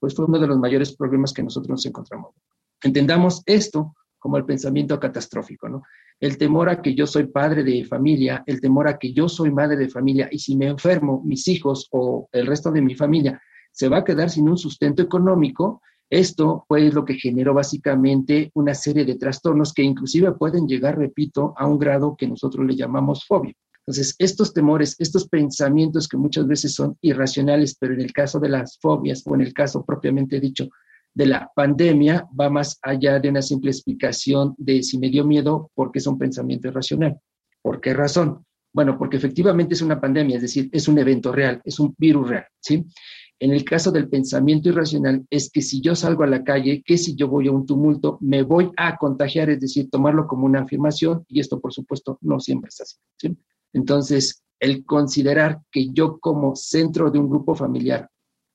pues 0.00 0.14
fue 0.14 0.24
uno 0.24 0.38
de 0.38 0.46
los 0.46 0.58
mayores 0.58 0.96
problemas 0.96 1.34
que 1.34 1.42
nosotros 1.42 1.68
nos 1.68 1.84
encontramos. 1.84 2.34
Entendamos 2.82 3.42
esto 3.44 3.94
como 4.18 4.38
el 4.38 4.46
pensamiento 4.46 4.98
catastrófico, 4.98 5.68
¿no? 5.68 5.82
El 6.18 6.38
temor 6.38 6.70
a 6.70 6.80
que 6.80 6.94
yo 6.94 7.06
soy 7.06 7.26
padre 7.26 7.62
de 7.62 7.84
familia, 7.84 8.42
el 8.46 8.60
temor 8.60 8.88
a 8.88 8.98
que 8.98 9.12
yo 9.12 9.28
soy 9.28 9.50
madre 9.50 9.76
de 9.76 9.88
familia 9.88 10.28
y 10.30 10.38
si 10.38 10.56
me 10.56 10.68
enfermo, 10.68 11.22
mis 11.24 11.46
hijos 11.48 11.88
o 11.92 12.28
el 12.32 12.46
resto 12.46 12.72
de 12.72 12.80
mi 12.80 12.94
familia 12.94 13.40
se 13.70 13.88
va 13.88 13.98
a 13.98 14.04
quedar 14.04 14.30
sin 14.30 14.48
un 14.48 14.58
sustento 14.58 15.02
económico 15.02 15.82
esto 16.10 16.64
fue 16.66 16.90
lo 16.90 17.04
que 17.04 17.14
generó 17.14 17.54
básicamente 17.54 18.50
una 18.54 18.74
serie 18.74 19.04
de 19.04 19.16
trastornos 19.16 19.72
que 19.72 19.82
inclusive 19.82 20.32
pueden 20.32 20.66
llegar, 20.66 20.98
repito, 20.98 21.54
a 21.56 21.66
un 21.66 21.78
grado 21.78 22.16
que 22.16 22.26
nosotros 22.26 22.66
le 22.66 22.76
llamamos 22.76 23.26
fobia. 23.26 23.54
Entonces, 23.80 24.14
estos 24.18 24.52
temores, 24.52 24.96
estos 24.98 25.28
pensamientos 25.28 26.08
que 26.08 26.18
muchas 26.18 26.46
veces 26.46 26.74
son 26.74 26.96
irracionales, 27.00 27.76
pero 27.78 27.94
en 27.94 28.00
el 28.00 28.12
caso 28.12 28.38
de 28.38 28.50
las 28.50 28.78
fobias 28.80 29.22
o 29.26 29.34
en 29.34 29.40
el 29.40 29.54
caso 29.54 29.84
propiamente 29.84 30.40
dicho 30.40 30.68
de 31.14 31.26
la 31.26 31.50
pandemia, 31.54 32.26
va 32.38 32.50
más 32.50 32.78
allá 32.82 33.18
de 33.18 33.30
una 33.30 33.42
simple 33.42 33.70
explicación 33.70 34.54
de 34.58 34.82
si 34.82 34.98
me 34.98 35.08
dio 35.08 35.24
miedo 35.24 35.70
porque 35.74 36.00
es 36.00 36.06
un 36.06 36.18
pensamiento 36.18 36.68
irracional. 36.68 37.18
¿Por 37.62 37.80
qué 37.80 37.94
razón? 37.94 38.44
Bueno, 38.72 38.98
porque 38.98 39.16
efectivamente 39.16 39.74
es 39.74 39.82
una 39.82 40.00
pandemia, 40.00 40.36
es 40.36 40.42
decir, 40.42 40.68
es 40.70 40.86
un 40.86 40.98
evento 40.98 41.32
real, 41.32 41.60
es 41.64 41.80
un 41.80 41.94
virus 41.98 42.28
real, 42.28 42.46
¿sí? 42.60 42.86
En 43.40 43.52
el 43.52 43.64
caso 43.64 43.92
del 43.92 44.08
pensamiento 44.08 44.68
irracional 44.68 45.24
es 45.30 45.50
que 45.50 45.62
si 45.62 45.80
yo 45.80 45.94
salgo 45.94 46.24
a 46.24 46.26
la 46.26 46.42
calle, 46.42 46.82
que 46.84 46.98
si 46.98 47.14
yo 47.14 47.28
voy 47.28 47.46
a 47.46 47.52
un 47.52 47.66
tumulto, 47.66 48.18
me 48.20 48.42
voy 48.42 48.72
a 48.76 48.96
contagiar, 48.96 49.48
es 49.50 49.60
decir, 49.60 49.88
tomarlo 49.90 50.26
como 50.26 50.44
una 50.44 50.62
afirmación 50.62 51.24
y 51.28 51.38
esto 51.38 51.60
por 51.60 51.72
supuesto 51.72 52.18
no 52.20 52.40
siempre 52.40 52.68
es 52.68 52.80
así. 52.80 52.96
Entonces, 53.72 54.42
el 54.58 54.84
considerar 54.84 55.60
que 55.70 55.90
yo 55.90 56.18
como 56.18 56.56
centro 56.56 57.10
de 57.10 57.18
un 57.20 57.30
grupo 57.30 57.54
familiar 57.54 58.10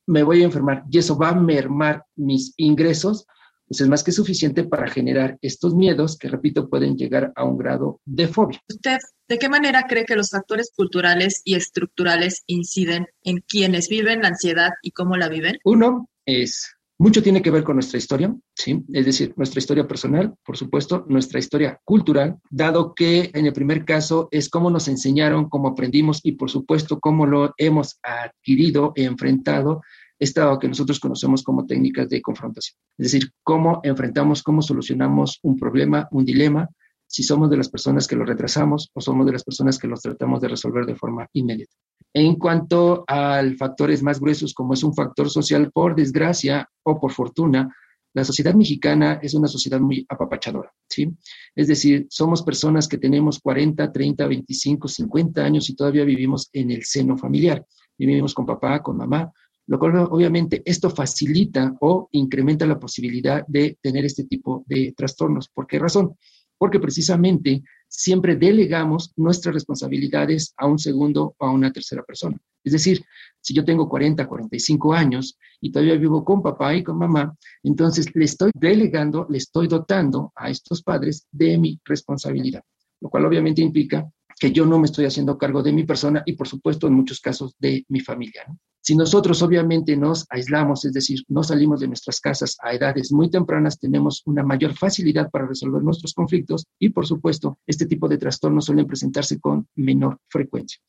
me 0.06 0.24
voy 0.24 0.42
a 0.42 0.46
enfermar 0.46 0.84
y 0.92 0.98
eso 0.98 1.18
va 1.18 1.30
a 1.30 1.36
mermar 1.36 2.04
mis 2.16 2.54
ingresos, 2.58 3.26
pues 3.68 3.82
es 3.82 3.88
más 3.88 4.04
que 4.04 4.12
suficiente 4.12 4.64
para 4.64 4.90
generar 4.90 5.38
estos 5.42 5.76
miedos 5.76 6.18
que, 6.18 6.28
repito, 6.28 6.70
pueden 6.70 6.96
llegar 6.96 7.32
a 7.36 7.44
un 7.44 7.58
grado 7.58 8.00
de 8.06 8.28
fobia. 8.28 8.62
¿Usted 8.70 8.98
de 9.28 9.40
qué 9.40 9.50
manera 9.50 9.86
cree 9.88 10.06
que 10.06 10.16
los 10.16 10.30
factores 10.30 10.72
culturales 10.76 11.42
y 11.44 11.56
estructurales 11.56 12.44
inciden 12.46 13.08
en 13.24 13.40
quienes 13.48 13.90
viven 13.90 14.22
la 14.22 14.30
ansiedad 14.30 14.72
y 14.82 14.92
cómo 14.92 15.18
la 15.18 15.30
viven? 15.30 15.58
Uno 15.64 16.10
es 16.26 16.76
mucho 17.00 17.24
tiene 17.24 17.42
que 17.42 17.52
ver 17.52 17.64
con 17.64 17.76
nuestra 17.76 17.98
historia, 17.98 18.34
¿sí? 18.56 18.82
Es 18.94 19.06
decir, 19.06 19.34
nuestra 19.36 19.60
historia 19.60 19.88
personal, 19.88 20.36
por 20.46 20.56
supuesto, 20.56 21.06
nuestra 21.10 21.40
historia 21.40 21.80
cultural, 21.84 22.38
dado 22.50 22.94
que 22.94 23.30
en 23.34 23.46
el 23.46 23.52
primer 23.52 23.84
caso 23.84 24.30
es 24.32 24.48
cómo 24.48 24.70
nos 24.70 24.88
enseñaron, 24.88 25.50
cómo 25.50 25.70
aprendimos 25.70 26.22
y, 26.24 26.34
por 26.34 26.50
supuesto, 26.50 27.00
cómo 27.00 27.26
lo 27.26 27.54
hemos 27.58 28.00
adquirido, 28.04 28.94
enfrentado 28.96 29.82
esta 30.24 30.58
que 30.60 30.68
nosotros 30.68 31.00
conocemos 31.00 31.44
como 31.44 31.66
técnicas 31.66 32.10
de 32.10 32.22
confrontación. 32.22 32.78
Es 32.98 33.12
decir, 33.12 33.32
cómo 33.44 33.82
enfrentamos, 33.84 34.42
cómo 34.42 34.62
solucionamos 34.62 35.40
un 35.44 35.58
problema, 35.58 36.08
un 36.12 36.26
dilema, 36.26 36.70
si 37.08 37.22
somos 37.22 37.50
de 37.50 37.58
las 37.58 37.70
personas 37.70 38.08
que 38.08 38.16
lo 38.16 38.26
retrasamos 38.26 38.90
o 38.94 39.02
somos 39.02 39.26
de 39.26 39.34
las 39.34 39.44
personas 39.44 39.78
que 39.78 39.88
los 39.88 40.02
tratamos 40.02 40.42
de 40.42 40.48
resolver 40.48 40.86
de 40.86 40.96
forma 40.96 41.28
inmediata. 41.34 41.74
En 42.14 42.36
cuanto 42.36 43.04
a 43.08 43.42
factores 43.58 44.02
más 44.02 44.20
gruesos, 44.20 44.54
como 44.54 44.74
es 44.74 44.84
un 44.84 44.94
factor 44.94 45.30
social, 45.30 45.72
por 45.72 45.96
desgracia 45.96 46.68
o 46.84 47.00
por 47.00 47.12
fortuna, 47.12 47.72
la 48.14 48.24
sociedad 48.24 48.54
mexicana 48.54 49.20
es 49.22 49.34
una 49.34 49.48
sociedad 49.48 49.80
muy 49.80 50.06
apapachadora, 50.08 50.72
¿sí? 50.88 51.12
Es 51.56 51.68
decir, 51.68 52.06
somos 52.10 52.44
personas 52.44 52.88
que 52.88 53.00
tenemos 53.00 53.40
40, 53.40 53.92
30, 53.92 54.28
25, 54.28 54.88
50 54.88 55.44
años 55.44 55.70
y 55.70 55.76
todavía 55.76 56.06
vivimos 56.06 56.50
en 56.54 56.70
el 56.72 56.84
seno 56.84 57.18
familiar. 57.18 57.66
Vivimos 57.98 58.34
con 58.34 58.46
papá, 58.46 58.82
con 58.82 58.98
mamá, 58.98 59.32
lo 59.68 59.80
cual 59.80 59.96
obviamente 60.10 60.62
esto 60.66 60.90
facilita 60.90 61.76
o 61.80 62.10
incrementa 62.12 62.66
la 62.66 62.80
posibilidad 62.80 63.46
de 63.48 63.78
tener 63.82 64.06
este 64.06 64.26
tipo 64.26 64.64
de 64.68 64.94
trastornos. 64.96 65.50
¿Por 65.50 65.68
qué 65.68 65.80
razón? 65.80 66.16
Porque 66.58 66.80
precisamente 66.80 67.64
siempre 67.88 68.36
delegamos 68.36 69.14
nuestras 69.16 69.54
responsabilidades 69.54 70.54
a 70.58 70.68
un 70.68 70.80
segundo 70.80 71.36
o 71.38 71.46
a 71.46 71.52
una 71.52 71.72
tercera 71.72 72.04
persona. 72.04 72.38
Es 72.64 72.72
decir, 72.74 73.04
si 73.42 73.54
yo 73.54 73.66
tengo 73.66 73.90
40, 73.90 74.26
45 74.26 74.94
años 74.94 75.38
y 75.60 75.72
todavía 75.72 75.96
vivo 75.96 76.24
con 76.24 76.42
papá 76.42 76.74
y 76.76 76.84
con 76.84 76.98
mamá, 76.98 77.36
entonces 77.62 78.08
le 78.16 78.26
estoy 78.26 78.52
delegando, 78.56 79.28
le 79.30 79.38
estoy 79.38 79.68
dotando 79.68 80.32
a 80.36 80.50
estos 80.50 80.82
padres 80.82 81.28
de 81.32 81.58
mi 81.58 81.80
responsabilidad, 81.84 82.64
lo 83.02 83.10
cual 83.10 83.26
obviamente 83.26 83.62
implica 83.62 84.10
que 84.40 84.52
yo 84.52 84.66
no 84.66 84.80
me 84.80 84.86
estoy 84.86 85.06
haciendo 85.06 85.38
cargo 85.38 85.64
de 85.64 85.74
mi 85.74 85.84
persona 85.84 86.24
y 86.26 86.34
por 86.34 86.48
supuesto 86.48 86.88
en 86.88 86.94
muchos 86.94 87.20
casos 87.20 87.56
de 87.60 87.86
mi 87.90 88.00
familia. 88.00 88.46
Si 88.82 88.98
nosotros 88.98 89.42
obviamente 89.42 89.96
nos 89.96 90.26
aislamos, 90.30 90.84
es 90.84 90.92
decir, 90.92 91.24
no 91.30 91.42
salimos 91.42 91.80
de 91.80 91.88
nuestras 91.88 92.20
casas 92.20 92.58
a 92.62 92.74
edades 92.74 93.14
muy 93.14 93.30
tempranas, 93.30 93.80
tenemos 93.80 94.22
una 94.26 94.44
mayor 94.44 94.74
facilidad 94.74 95.32
para 95.32 95.48
resolver 95.48 95.82
nuestros 95.82 96.14
conflictos 96.14 96.66
y, 96.78 96.90
por 96.90 97.08
supuesto, 97.08 97.60
este 97.66 97.86
tipo 97.86 98.10
de 98.10 98.18
trastornos 98.18 98.66
suelen 98.66 98.86
presentarse 98.86 99.40
con 99.40 99.68
menor 99.76 100.20
frecuencia. 100.28 100.82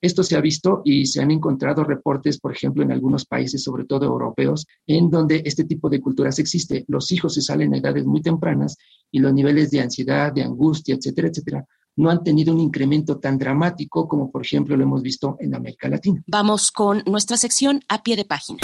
Esto 0.00 0.22
se 0.22 0.36
ha 0.36 0.40
visto 0.40 0.82
y 0.84 1.06
se 1.06 1.20
han 1.20 1.30
encontrado 1.30 1.84
reportes, 1.84 2.38
por 2.38 2.52
ejemplo, 2.52 2.82
en 2.82 2.92
algunos 2.92 3.26
países, 3.26 3.62
sobre 3.62 3.84
todo 3.84 4.06
europeos, 4.06 4.66
en 4.86 5.10
donde 5.10 5.42
este 5.44 5.64
tipo 5.64 5.88
de 5.88 6.00
culturas 6.00 6.38
existe. 6.38 6.84
Los 6.88 7.12
hijos 7.12 7.34
se 7.34 7.42
salen 7.42 7.74
a 7.74 7.78
edades 7.78 8.06
muy 8.06 8.22
tempranas 8.22 8.76
y 9.10 9.18
los 9.18 9.32
niveles 9.32 9.70
de 9.70 9.80
ansiedad, 9.80 10.32
de 10.32 10.42
angustia, 10.42 10.94
etcétera, 10.94 11.28
etcétera, 11.28 11.66
no 11.96 12.10
han 12.10 12.22
tenido 12.22 12.52
un 12.52 12.60
incremento 12.60 13.18
tan 13.18 13.38
dramático 13.38 14.08
como 14.08 14.30
por 14.30 14.44
ejemplo 14.44 14.76
lo 14.76 14.82
hemos 14.82 15.02
visto 15.02 15.36
en 15.40 15.54
América 15.54 15.88
Latina. 15.88 16.22
Vamos 16.26 16.72
con 16.72 17.02
nuestra 17.06 17.36
sección 17.36 17.80
a 17.88 18.02
pie 18.02 18.16
de 18.16 18.24
página. 18.24 18.60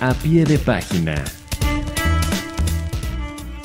A 0.00 0.14
pie 0.14 0.44
de 0.44 0.58
página. 0.58 1.24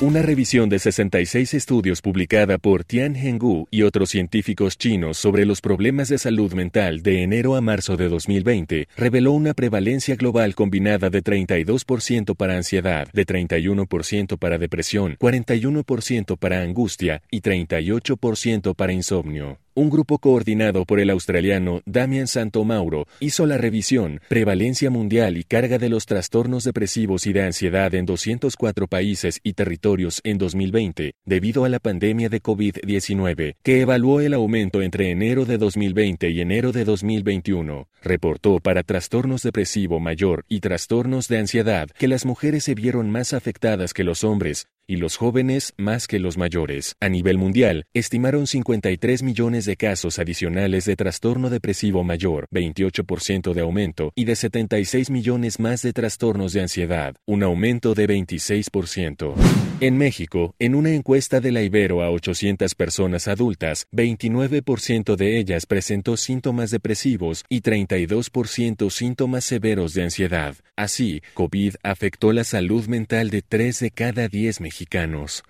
Una 0.02 0.20
revisión 0.20 0.68
de 0.68 0.78
66 0.78 1.54
estudios 1.54 2.02
publicada 2.02 2.58
por 2.58 2.84
Tian 2.84 3.16
Henggu 3.16 3.66
y 3.70 3.80
otros 3.80 4.10
científicos 4.10 4.76
chinos 4.76 5.16
sobre 5.16 5.46
los 5.46 5.62
problemas 5.62 6.10
de 6.10 6.18
salud 6.18 6.52
mental 6.52 7.02
de 7.02 7.22
enero 7.22 7.56
a 7.56 7.62
marzo 7.62 7.96
de 7.96 8.10
2020 8.10 8.88
reveló 8.94 9.32
una 9.32 9.54
prevalencia 9.54 10.14
global 10.14 10.54
combinada 10.54 11.08
de 11.08 11.24
32% 11.24 12.36
para 12.36 12.58
ansiedad, 12.58 13.08
de 13.14 13.24
31% 13.24 14.38
para 14.38 14.58
depresión, 14.58 15.16
41% 15.18 16.36
para 16.36 16.60
angustia 16.60 17.22
y 17.30 17.40
38% 17.40 18.74
para 18.74 18.92
insomnio. 18.92 19.58
Un 19.78 19.90
grupo 19.90 20.18
coordinado 20.18 20.86
por 20.86 21.00
el 21.00 21.10
australiano 21.10 21.82
Damian 21.84 22.28
Santomauro 22.28 23.06
hizo 23.20 23.44
la 23.44 23.58
revisión 23.58 24.22
Prevalencia 24.26 24.88
Mundial 24.88 25.36
y 25.36 25.44
Carga 25.44 25.76
de 25.76 25.90
los 25.90 26.06
Trastornos 26.06 26.64
Depresivos 26.64 27.26
y 27.26 27.34
de 27.34 27.42
Ansiedad 27.42 27.94
en 27.94 28.06
204 28.06 28.86
países 28.86 29.38
y 29.42 29.52
territorios 29.52 30.22
en 30.24 30.38
2020 30.38 31.12
debido 31.26 31.66
a 31.66 31.68
la 31.68 31.78
pandemia 31.78 32.30
de 32.30 32.42
COVID-19, 32.42 33.56
que 33.62 33.80
evaluó 33.82 34.22
el 34.22 34.32
aumento 34.32 34.80
entre 34.80 35.10
enero 35.10 35.44
de 35.44 35.58
2020 35.58 36.30
y 36.30 36.40
enero 36.40 36.72
de 36.72 36.86
2021. 36.86 37.90
Reportó 38.02 38.60
para 38.60 38.82
trastornos 38.82 39.42
depresivo 39.42 40.00
mayor 40.00 40.46
y 40.48 40.60
trastornos 40.60 41.28
de 41.28 41.36
ansiedad 41.36 41.90
que 41.98 42.08
las 42.08 42.24
mujeres 42.24 42.64
se 42.64 42.74
vieron 42.74 43.10
más 43.10 43.34
afectadas 43.34 43.92
que 43.92 44.04
los 44.04 44.24
hombres, 44.24 44.68
y 44.86 44.96
los 44.96 45.16
jóvenes 45.16 45.74
más 45.76 46.06
que 46.06 46.18
los 46.18 46.38
mayores. 46.38 46.94
A 47.00 47.08
nivel 47.08 47.38
mundial, 47.38 47.86
estimaron 47.92 48.46
53 48.46 49.22
millones 49.22 49.64
de 49.64 49.76
casos 49.76 50.18
adicionales 50.18 50.84
de 50.84 50.94
trastorno 50.94 51.50
depresivo 51.50 52.04
mayor, 52.04 52.46
28% 52.52 53.52
de 53.52 53.60
aumento, 53.60 54.12
y 54.14 54.24
de 54.24 54.36
76 54.36 55.10
millones 55.10 55.58
más 55.58 55.82
de 55.82 55.92
trastornos 55.92 56.52
de 56.52 56.62
ansiedad, 56.62 57.16
un 57.26 57.42
aumento 57.42 57.94
de 57.94 58.08
26%. 58.08 59.34
En 59.80 59.98
México, 59.98 60.54
en 60.58 60.74
una 60.74 60.90
encuesta 60.90 61.40
de 61.40 61.52
la 61.52 61.62
Ibero 61.62 62.02
a 62.02 62.10
800 62.10 62.74
personas 62.74 63.28
adultas, 63.28 63.86
29% 63.92 65.16
de 65.16 65.38
ellas 65.38 65.66
presentó 65.66 66.16
síntomas 66.16 66.70
depresivos 66.70 67.44
y 67.48 67.60
32% 67.60 68.90
síntomas 68.90 69.44
severos 69.44 69.94
de 69.94 70.04
ansiedad. 70.04 70.54
Así, 70.76 71.22
COVID 71.34 71.74
afectó 71.82 72.32
la 72.32 72.44
salud 72.44 72.86
mental 72.86 73.30
de 73.30 73.42
3 73.42 73.80
de 73.80 73.90
cada 73.90 74.28
10 74.28 74.60
mexicanos 74.60 74.75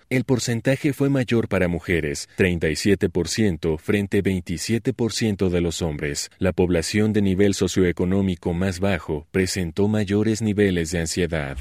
el 0.09 0.23
porcentaje 0.23 0.93
fue 0.93 1.09
mayor 1.09 1.47
para 1.47 1.67
mujeres, 1.67 2.29
37% 2.37 3.77
frente 3.77 4.23
27% 4.23 5.49
de 5.49 5.61
los 5.61 5.81
hombres. 5.81 6.31
La 6.39 6.53
población 6.53 7.13
de 7.13 7.21
nivel 7.21 7.53
socioeconómico 7.53 8.53
más 8.53 8.79
bajo 8.79 9.27
presentó 9.31 9.87
mayores 9.87 10.41
niveles 10.41 10.91
de 10.91 10.99
ansiedad. 10.99 11.57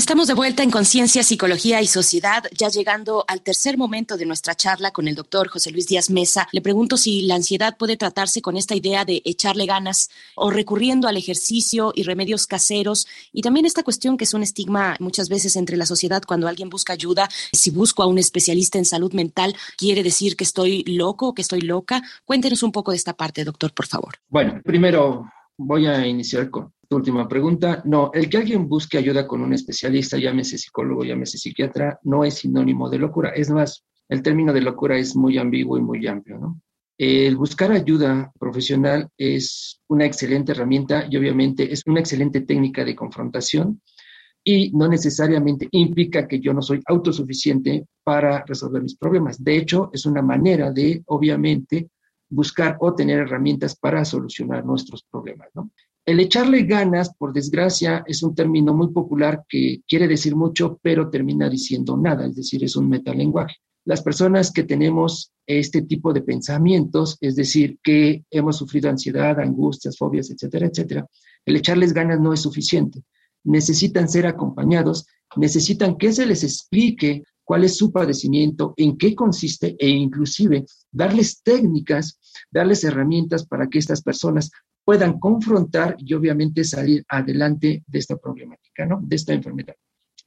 Estamos 0.00 0.28
de 0.28 0.32
vuelta 0.32 0.62
en 0.62 0.70
Conciencia, 0.70 1.22
Psicología 1.22 1.82
y 1.82 1.86
Sociedad, 1.86 2.44
ya 2.56 2.70
llegando 2.70 3.22
al 3.28 3.42
tercer 3.42 3.76
momento 3.76 4.16
de 4.16 4.24
nuestra 4.24 4.54
charla 4.54 4.92
con 4.92 5.08
el 5.08 5.14
doctor 5.14 5.48
José 5.48 5.72
Luis 5.72 5.88
Díaz 5.88 6.08
Mesa. 6.08 6.48
Le 6.52 6.62
pregunto 6.62 6.96
si 6.96 7.20
la 7.26 7.34
ansiedad 7.34 7.76
puede 7.76 7.98
tratarse 7.98 8.40
con 8.40 8.56
esta 8.56 8.74
idea 8.74 9.04
de 9.04 9.20
echarle 9.26 9.66
ganas 9.66 10.08
o 10.36 10.50
recurriendo 10.50 11.06
al 11.06 11.18
ejercicio 11.18 11.92
y 11.94 12.04
remedios 12.04 12.46
caseros. 12.46 13.06
Y 13.30 13.42
también 13.42 13.66
esta 13.66 13.82
cuestión 13.82 14.16
que 14.16 14.24
es 14.24 14.32
un 14.32 14.42
estigma 14.42 14.96
muchas 15.00 15.28
veces 15.28 15.54
entre 15.56 15.76
la 15.76 15.84
sociedad 15.84 16.22
cuando 16.26 16.48
alguien 16.48 16.70
busca 16.70 16.94
ayuda. 16.94 17.28
Si 17.52 17.70
busco 17.70 18.02
a 18.02 18.06
un 18.06 18.16
especialista 18.16 18.78
en 18.78 18.86
salud 18.86 19.12
mental, 19.12 19.54
quiere 19.76 20.02
decir 20.02 20.34
que 20.34 20.44
estoy 20.44 20.82
loco 20.84 21.28
o 21.28 21.34
que 21.34 21.42
estoy 21.42 21.60
loca. 21.60 22.02
Cuéntenos 22.24 22.62
un 22.62 22.72
poco 22.72 22.92
de 22.92 22.96
esta 22.96 23.12
parte, 23.12 23.44
doctor, 23.44 23.74
por 23.74 23.86
favor. 23.86 24.14
Bueno, 24.30 24.62
primero 24.64 25.30
voy 25.58 25.86
a 25.88 26.06
iniciar 26.06 26.48
con 26.48 26.72
última 26.96 27.28
pregunta. 27.28 27.82
No, 27.84 28.10
el 28.12 28.28
que 28.28 28.38
alguien 28.38 28.68
busque 28.68 28.98
ayuda 28.98 29.26
con 29.26 29.42
un 29.42 29.52
especialista, 29.52 30.18
llámese 30.18 30.58
psicólogo, 30.58 31.04
llámese 31.04 31.38
psiquiatra, 31.38 31.98
no 32.02 32.24
es 32.24 32.34
sinónimo 32.34 32.88
de 32.88 32.98
locura. 32.98 33.30
Es 33.30 33.50
más, 33.50 33.84
el 34.08 34.22
término 34.22 34.52
de 34.52 34.60
locura 34.60 34.98
es 34.98 35.14
muy 35.14 35.38
ambiguo 35.38 35.78
y 35.78 35.82
muy 35.82 36.06
amplio, 36.06 36.38
¿no? 36.38 36.60
El 36.98 37.36
buscar 37.36 37.72
ayuda 37.72 38.30
profesional 38.38 39.08
es 39.16 39.80
una 39.88 40.04
excelente 40.04 40.52
herramienta 40.52 41.06
y 41.08 41.16
obviamente 41.16 41.72
es 41.72 41.82
una 41.86 42.00
excelente 42.00 42.42
técnica 42.42 42.84
de 42.84 42.94
confrontación 42.94 43.80
y 44.44 44.70
no 44.72 44.86
necesariamente 44.86 45.66
implica 45.70 46.28
que 46.28 46.40
yo 46.40 46.52
no 46.52 46.60
soy 46.60 46.82
autosuficiente 46.86 47.86
para 48.04 48.44
resolver 48.44 48.82
mis 48.82 48.96
problemas. 48.96 49.42
De 49.42 49.56
hecho, 49.56 49.88
es 49.94 50.04
una 50.04 50.20
manera 50.20 50.70
de, 50.72 51.02
obviamente, 51.06 51.88
buscar 52.28 52.76
o 52.80 52.94
tener 52.94 53.20
herramientas 53.20 53.76
para 53.76 54.04
solucionar 54.04 54.64
nuestros 54.64 55.02
problemas. 55.10 55.48
¿no? 55.54 55.70
El 56.10 56.18
echarle 56.18 56.64
ganas, 56.64 57.14
por 57.14 57.32
desgracia, 57.32 58.02
es 58.04 58.24
un 58.24 58.34
término 58.34 58.74
muy 58.74 58.88
popular 58.88 59.44
que 59.48 59.82
quiere 59.86 60.08
decir 60.08 60.34
mucho, 60.34 60.80
pero 60.82 61.08
termina 61.08 61.48
diciendo 61.48 61.96
nada, 61.96 62.26
es 62.26 62.34
decir, 62.34 62.64
es 62.64 62.74
un 62.74 62.88
metalenguaje. 62.88 63.54
Las 63.84 64.02
personas 64.02 64.50
que 64.50 64.64
tenemos 64.64 65.32
este 65.46 65.82
tipo 65.82 66.12
de 66.12 66.22
pensamientos, 66.22 67.16
es 67.20 67.36
decir, 67.36 67.78
que 67.80 68.24
hemos 68.28 68.56
sufrido 68.56 68.90
ansiedad, 68.90 69.38
angustias, 69.38 69.96
fobias, 69.96 70.32
etcétera, 70.32 70.66
etcétera, 70.66 71.06
el 71.46 71.54
echarles 71.54 71.92
ganas 71.92 72.18
no 72.18 72.32
es 72.32 72.40
suficiente. 72.40 73.04
Necesitan 73.44 74.08
ser 74.08 74.26
acompañados, 74.26 75.06
necesitan 75.36 75.96
que 75.96 76.12
se 76.12 76.26
les 76.26 76.42
explique 76.42 77.22
cuál 77.44 77.62
es 77.62 77.76
su 77.76 77.92
padecimiento, 77.92 78.74
en 78.76 78.98
qué 78.98 79.14
consiste 79.14 79.76
e 79.78 79.88
inclusive 79.88 80.64
darles 80.90 81.40
técnicas, 81.44 82.18
darles 82.50 82.82
herramientas 82.82 83.46
para 83.46 83.68
que 83.68 83.78
estas 83.78 84.02
personas 84.02 84.50
puedan 84.90 85.20
confrontar 85.20 85.94
y 86.00 86.12
obviamente 86.14 86.64
salir 86.64 87.04
adelante 87.08 87.84
de 87.86 87.98
esta 88.00 88.16
problemática, 88.16 88.84
¿no? 88.86 88.98
De 89.00 89.14
esta 89.14 89.32
enfermedad. 89.32 89.76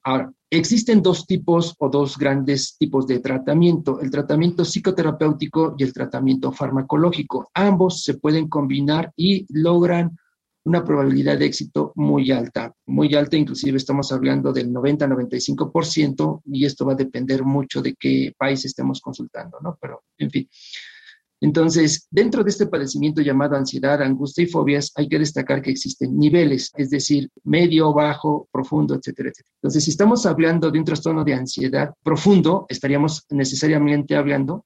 Ahora, 0.06 0.32
existen 0.50 1.02
dos 1.02 1.28
tipos 1.28 1.76
o 1.80 1.90
dos 1.90 2.18
grandes 2.18 2.78
tipos 2.78 3.06
de 3.06 3.20
tratamiento, 3.20 4.00
el 4.00 4.10
tratamiento 4.10 4.64
psicoterapéutico 4.64 5.76
y 5.78 5.84
el 5.84 5.92
tratamiento 5.92 6.54
farmacológico. 6.54 7.50
Ambos 7.54 8.04
se 8.04 8.14
pueden 8.14 8.48
combinar 8.48 9.12
y 9.18 9.46
logran 9.50 10.18
una 10.64 10.82
probabilidad 10.86 11.38
de 11.38 11.48
éxito 11.48 11.92
muy 11.96 12.32
alta, 12.32 12.74
muy 12.86 13.14
alta, 13.16 13.36
inclusive 13.36 13.76
estamos 13.76 14.14
hablando 14.14 14.54
del 14.54 14.72
90-95% 14.72 16.42
y 16.46 16.64
esto 16.64 16.86
va 16.86 16.94
a 16.94 16.96
depender 16.96 17.44
mucho 17.44 17.82
de 17.82 17.96
qué 17.96 18.34
país 18.38 18.64
estemos 18.64 19.02
consultando, 19.02 19.58
¿no? 19.62 19.78
Pero, 19.82 20.04
en 20.18 20.32
fin. 20.32 20.48
Entonces, 21.44 22.08
dentro 22.10 22.42
de 22.42 22.52
este 22.52 22.68
padecimiento 22.68 23.22
llamado 23.22 23.58
ansiedad, 23.58 24.02
angustia 24.02 24.46
y 24.46 24.48
fobias, 24.48 24.94
hay 24.96 25.10
que 25.10 25.20
destacar 25.20 25.62
que 25.62 25.72
existen 25.72 26.18
niveles, 26.18 26.72
es 26.78 26.90
decir, 26.90 27.30
medio, 27.44 27.92
bajo, 27.92 28.48
profundo, 28.50 28.96
etcétera, 28.96 29.28
etcétera. 29.28 29.54
Entonces, 29.58 29.84
si 29.84 29.92
estamos 29.92 30.26
hablando 30.26 30.72
de 30.72 30.80
un 30.80 30.86
trastorno 30.86 31.22
de 31.26 31.34
ansiedad 31.34 31.94
profundo, 32.02 32.66
estaríamos 32.70 33.26
necesariamente 33.30 34.16
hablando 34.16 34.66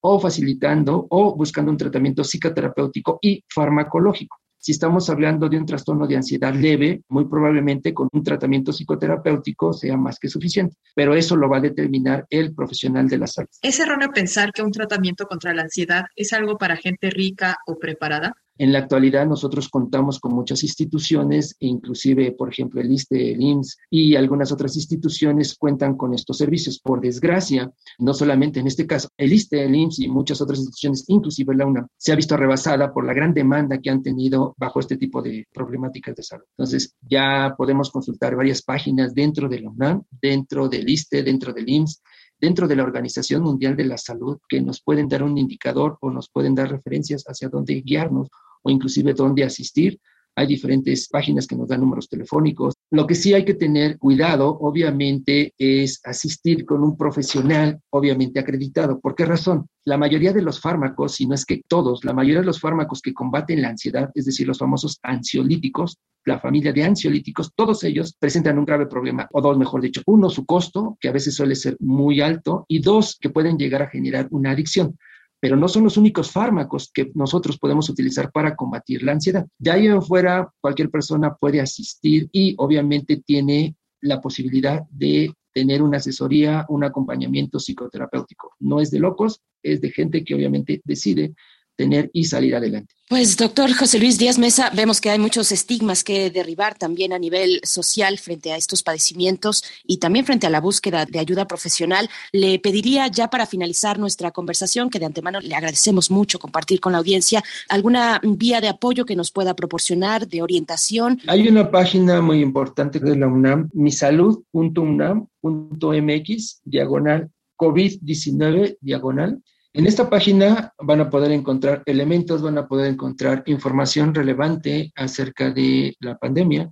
o 0.00 0.20
facilitando 0.20 1.06
o 1.08 1.34
buscando 1.34 1.70
un 1.70 1.78
tratamiento 1.78 2.22
psicoterapéutico 2.22 3.18
y 3.22 3.42
farmacológico. 3.48 4.36
Si 4.60 4.72
estamos 4.72 5.08
hablando 5.08 5.48
de 5.48 5.56
un 5.56 5.66
trastorno 5.66 6.06
de 6.06 6.16
ansiedad 6.16 6.52
leve, 6.52 7.02
muy 7.08 7.26
probablemente 7.26 7.94
con 7.94 8.08
un 8.12 8.24
tratamiento 8.24 8.72
psicoterapéutico 8.72 9.72
sea 9.72 9.96
más 9.96 10.18
que 10.18 10.28
suficiente, 10.28 10.76
pero 10.94 11.14
eso 11.14 11.36
lo 11.36 11.48
va 11.48 11.58
a 11.58 11.60
determinar 11.60 12.26
el 12.28 12.54
profesional 12.54 13.08
de 13.08 13.18
la 13.18 13.26
salud. 13.28 13.48
¿Es 13.62 13.78
erróneo 13.78 14.10
pensar 14.10 14.52
que 14.52 14.62
un 14.62 14.72
tratamiento 14.72 15.26
contra 15.26 15.54
la 15.54 15.62
ansiedad 15.62 16.06
es 16.16 16.32
algo 16.32 16.58
para 16.58 16.76
gente 16.76 17.10
rica 17.10 17.58
o 17.66 17.78
preparada? 17.78 18.34
En 18.58 18.72
la 18.72 18.80
actualidad 18.80 19.24
nosotros 19.24 19.68
contamos 19.68 20.18
con 20.18 20.34
muchas 20.34 20.64
instituciones, 20.64 21.54
inclusive, 21.60 22.32
por 22.32 22.50
ejemplo, 22.50 22.80
el 22.80 22.90
ISTE, 22.90 23.32
el 23.32 23.40
IMSS 23.40 23.78
y 23.88 24.16
algunas 24.16 24.50
otras 24.50 24.74
instituciones 24.74 25.56
cuentan 25.56 25.96
con 25.96 26.12
estos 26.12 26.38
servicios. 26.38 26.80
Por 26.80 27.00
desgracia, 27.00 27.70
no 27.98 28.14
solamente 28.14 28.58
en 28.58 28.66
este 28.66 28.84
caso, 28.84 29.10
el 29.16 29.32
ISTE, 29.32 29.64
el 29.64 29.76
IMSS 29.76 30.00
y 30.00 30.08
muchas 30.08 30.40
otras 30.40 30.58
instituciones, 30.58 31.04
inclusive 31.06 31.54
la 31.54 31.66
UNAM, 31.66 31.86
se 31.96 32.10
ha 32.10 32.16
visto 32.16 32.36
rebasada 32.36 32.92
por 32.92 33.06
la 33.06 33.14
gran 33.14 33.32
demanda 33.32 33.78
que 33.78 33.90
han 33.90 34.02
tenido 34.02 34.56
bajo 34.58 34.80
este 34.80 34.96
tipo 34.96 35.22
de 35.22 35.46
problemáticas 35.54 36.16
de 36.16 36.24
salud. 36.24 36.44
Entonces, 36.56 36.96
ya 37.00 37.54
podemos 37.56 37.92
consultar 37.92 38.34
varias 38.34 38.62
páginas 38.62 39.14
dentro 39.14 39.48
de 39.48 39.60
la 39.60 39.70
UNAM, 39.70 40.02
dentro 40.20 40.68
del 40.68 40.88
ISTE, 40.88 41.22
dentro 41.22 41.52
del 41.52 41.68
IMSS, 41.68 42.02
dentro 42.40 42.66
de 42.66 42.74
la 42.74 42.82
Organización 42.82 43.42
Mundial 43.42 43.76
de 43.76 43.84
la 43.84 43.98
Salud 43.98 44.38
que 44.48 44.60
nos 44.60 44.80
pueden 44.82 45.08
dar 45.08 45.22
un 45.22 45.38
indicador 45.38 45.96
o 46.00 46.10
nos 46.10 46.28
pueden 46.28 46.56
dar 46.56 46.70
referencias 46.70 47.24
hacia 47.24 47.48
dónde 47.48 47.82
guiarnos 47.82 48.28
o 48.62 48.70
inclusive 48.70 49.14
dónde 49.14 49.44
asistir. 49.44 49.98
Hay 50.38 50.46
diferentes 50.46 51.08
páginas 51.08 51.48
que 51.48 51.56
nos 51.56 51.66
dan 51.66 51.80
números 51.80 52.08
telefónicos. 52.08 52.74
Lo 52.92 53.08
que 53.08 53.16
sí 53.16 53.34
hay 53.34 53.44
que 53.44 53.54
tener 53.54 53.98
cuidado, 53.98 54.56
obviamente, 54.60 55.52
es 55.58 56.00
asistir 56.04 56.64
con 56.64 56.84
un 56.84 56.96
profesional, 56.96 57.80
obviamente 57.90 58.38
acreditado. 58.38 59.00
¿Por 59.00 59.16
qué 59.16 59.26
razón? 59.26 59.66
La 59.84 59.98
mayoría 59.98 60.32
de 60.32 60.42
los 60.42 60.60
fármacos, 60.60 61.16
si 61.16 61.26
no 61.26 61.34
es 61.34 61.44
que 61.44 61.62
todos, 61.66 62.04
la 62.04 62.12
mayoría 62.12 62.38
de 62.38 62.46
los 62.46 62.60
fármacos 62.60 63.02
que 63.02 63.12
combaten 63.12 63.60
la 63.60 63.70
ansiedad, 63.70 64.12
es 64.14 64.26
decir, 64.26 64.46
los 64.46 64.58
famosos 64.58 65.00
ansiolíticos, 65.02 65.98
la 66.24 66.38
familia 66.38 66.72
de 66.72 66.84
ansiolíticos, 66.84 67.50
todos 67.56 67.82
ellos 67.82 68.14
presentan 68.16 68.60
un 68.60 68.64
grave 68.64 68.86
problema, 68.86 69.26
o 69.32 69.40
dos, 69.40 69.58
mejor 69.58 69.80
dicho. 69.80 70.02
Uno, 70.06 70.30
su 70.30 70.46
costo, 70.46 70.96
que 71.00 71.08
a 71.08 71.12
veces 71.12 71.34
suele 71.34 71.56
ser 71.56 71.76
muy 71.80 72.20
alto, 72.20 72.64
y 72.68 72.78
dos, 72.78 73.18
que 73.20 73.30
pueden 73.30 73.58
llegar 73.58 73.82
a 73.82 73.90
generar 73.90 74.28
una 74.30 74.52
adicción 74.52 74.96
pero 75.40 75.56
no 75.56 75.68
son 75.68 75.84
los 75.84 75.96
únicos 75.96 76.30
fármacos 76.30 76.90
que 76.92 77.10
nosotros 77.14 77.58
podemos 77.58 77.88
utilizar 77.88 78.30
para 78.32 78.56
combatir 78.56 79.02
la 79.02 79.12
ansiedad. 79.12 79.46
De 79.58 79.70
ahí 79.70 79.86
en 79.86 80.02
fuera, 80.02 80.52
cualquier 80.60 80.90
persona 80.90 81.34
puede 81.34 81.60
asistir 81.60 82.28
y 82.32 82.54
obviamente 82.58 83.22
tiene 83.24 83.76
la 84.00 84.20
posibilidad 84.20 84.82
de 84.90 85.32
tener 85.52 85.82
una 85.82 85.96
asesoría, 85.98 86.66
un 86.68 86.84
acompañamiento 86.84 87.58
psicoterapéutico. 87.58 88.54
No 88.60 88.80
es 88.80 88.90
de 88.90 89.00
locos, 89.00 89.40
es 89.62 89.80
de 89.80 89.90
gente 89.90 90.24
que 90.24 90.34
obviamente 90.34 90.80
decide 90.84 91.34
tener 91.78 92.10
y 92.12 92.24
salir 92.24 92.54
adelante. 92.56 92.92
Pues 93.08 93.38
doctor 93.38 93.72
José 93.72 94.00
Luis 94.00 94.18
Díaz 94.18 94.38
Mesa, 94.38 94.70
vemos 94.74 95.00
que 95.00 95.08
hay 95.08 95.18
muchos 95.18 95.50
estigmas 95.52 96.04
que 96.04 96.28
derribar 96.28 96.76
también 96.76 97.14
a 97.14 97.18
nivel 97.18 97.60
social 97.62 98.18
frente 98.18 98.52
a 98.52 98.56
estos 98.56 98.82
padecimientos 98.82 99.64
y 99.86 99.96
también 99.96 100.26
frente 100.26 100.46
a 100.46 100.50
la 100.50 100.60
búsqueda 100.60 101.06
de 101.06 101.18
ayuda 101.18 101.46
profesional. 101.46 102.10
Le 102.32 102.58
pediría 102.58 103.06
ya 103.06 103.30
para 103.30 103.46
finalizar 103.46 103.98
nuestra 103.98 104.30
conversación, 104.32 104.90
que 104.90 104.98
de 104.98 105.06
antemano 105.06 105.40
le 105.40 105.54
agradecemos 105.54 106.10
mucho 106.10 106.38
compartir 106.38 106.80
con 106.80 106.92
la 106.92 106.98
audiencia, 106.98 107.42
alguna 107.70 108.20
vía 108.22 108.60
de 108.60 108.68
apoyo 108.68 109.06
que 109.06 109.16
nos 109.16 109.30
pueda 109.30 109.54
proporcionar, 109.54 110.28
de 110.28 110.42
orientación. 110.42 111.18
Hay 111.28 111.48
una 111.48 111.70
página 111.70 112.20
muy 112.20 112.42
importante 112.42 112.98
de 112.98 113.16
la 113.16 113.28
UNAM, 113.28 113.70
misalud.unam.mx, 113.72 116.60
diagonal 116.64 117.30
COVID-19, 117.56 118.76
diagonal 118.80 119.40
en 119.72 119.86
esta 119.86 120.08
página 120.08 120.72
van 120.78 121.00
a 121.00 121.10
poder 121.10 121.32
encontrar 121.32 121.82
elementos, 121.86 122.42
van 122.42 122.58
a 122.58 122.66
poder 122.66 122.90
encontrar 122.92 123.42
información 123.46 124.14
relevante 124.14 124.92
acerca 124.96 125.50
de 125.50 125.94
la 126.00 126.16
pandemia 126.16 126.70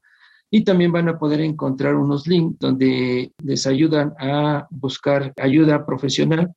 y 0.50 0.64
también 0.64 0.92
van 0.92 1.08
a 1.08 1.18
poder 1.18 1.40
encontrar 1.40 1.94
unos 1.94 2.26
links 2.26 2.58
donde 2.58 3.32
les 3.42 3.66
ayudan 3.66 4.14
a 4.18 4.66
buscar 4.70 5.32
ayuda 5.36 5.84
profesional, 5.84 6.54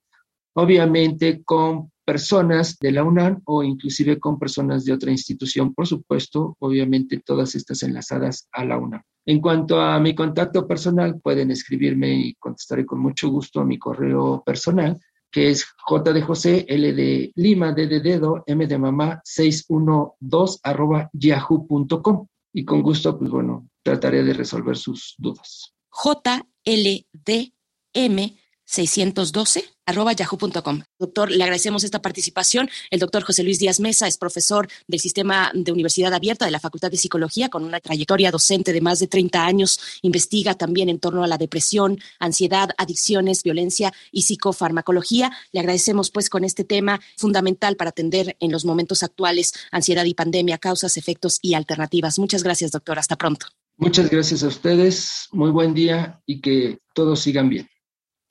obviamente 0.53 1.43
con 1.43 1.91
personas 2.05 2.79
de 2.79 2.91
la 2.91 3.03
UNAM 3.03 3.41
o 3.45 3.61
inclusive 3.61 4.19
con 4.19 4.39
personas 4.39 4.83
de 4.85 4.93
otra 4.93 5.11
institución, 5.11 5.73
por 5.75 5.85
supuesto, 5.85 6.55
obviamente 6.59 7.21
todas 7.23 7.53
estas 7.53 7.83
enlazadas 7.83 8.47
a 8.51 8.65
la 8.65 8.79
UNAM. 8.79 9.03
En 9.27 9.41
cuanto 9.41 9.79
a 9.79 9.99
mi 9.99 10.15
contacto 10.15 10.67
personal, 10.67 11.19
pueden 11.21 11.51
escribirme 11.51 12.11
y 12.13 12.33
contestaré 12.35 12.83
con 12.85 12.99
mucho 12.99 13.29
gusto 13.29 13.59
a 13.59 13.65
mi 13.65 13.77
correo 13.77 14.41
personal, 14.43 14.99
que 15.31 15.49
es 15.49 15.65
J 15.85 16.13
de 16.13 16.21
José, 16.21 16.65
L 16.67 16.93
de 16.93 17.31
Lima, 17.35 17.73
D 17.73 17.87
de 17.87 17.99
dedo, 17.99 18.43
M 18.45 18.65
de 18.65 18.77
mamá, 18.77 19.21
612 19.23 20.59
arroba 20.63 21.09
yahoo.com. 21.13 22.27
Y 22.53 22.65
con 22.65 22.81
gusto, 22.81 23.17
pues 23.17 23.29
bueno, 23.29 23.69
trataré 23.83 24.23
de 24.23 24.33
resolver 24.33 24.75
sus 24.75 25.15
dudas. 25.17 25.73
J, 25.89 26.41
L, 26.63 27.07
D, 27.11 27.53
M, 27.93 28.39
612 28.69 29.65
arroba 29.87 30.13
yahoo.com. 30.13 30.83
Doctor, 30.99 31.31
le 31.31 31.43
agradecemos 31.43 31.83
esta 31.83 32.03
participación. 32.03 32.69
El 32.91 32.99
doctor 32.99 33.23
José 33.23 33.41
Luis 33.43 33.57
Díaz 33.57 33.79
Mesa 33.79 34.07
es 34.07 34.19
profesor 34.19 34.67
del 34.87 34.99
Sistema 34.99 35.51
de 35.55 35.71
Universidad 35.71 36.13
Abierta 36.13 36.45
de 36.45 36.51
la 36.51 36.59
Facultad 36.59 36.91
de 36.91 36.97
Psicología 36.97 37.49
con 37.49 37.63
una 37.63 37.79
trayectoria 37.79 38.29
docente 38.29 38.71
de 38.71 38.81
más 38.81 38.99
de 38.99 39.07
30 39.07 39.43
años. 39.43 39.79
Investiga 40.03 40.53
también 40.53 40.89
en 40.89 40.99
torno 40.99 41.23
a 41.23 41.27
la 41.27 41.39
depresión, 41.39 41.97
ansiedad, 42.19 42.69
adicciones, 42.77 43.41
violencia 43.41 43.91
y 44.11 44.21
psicofarmacología. 44.21 45.31
Le 45.51 45.61
agradecemos 45.61 46.11
pues 46.11 46.29
con 46.29 46.43
este 46.43 46.63
tema 46.63 47.01
fundamental 47.17 47.75
para 47.75 47.89
atender 47.89 48.37
en 48.39 48.51
los 48.51 48.65
momentos 48.65 49.01
actuales 49.01 49.53
ansiedad 49.71 50.05
y 50.05 50.13
pandemia, 50.13 50.59
causas, 50.59 50.95
efectos 50.95 51.39
y 51.41 51.55
alternativas. 51.55 52.19
Muchas 52.19 52.43
gracias, 52.43 52.69
doctor. 52.69 52.99
Hasta 52.99 53.15
pronto. 53.15 53.47
Muchas 53.77 54.11
gracias 54.11 54.43
a 54.43 54.47
ustedes. 54.47 55.27
Muy 55.31 55.49
buen 55.49 55.73
día 55.73 56.21
y 56.27 56.41
que 56.41 56.77
todos 56.93 57.21
sigan 57.21 57.49
bien. 57.49 57.67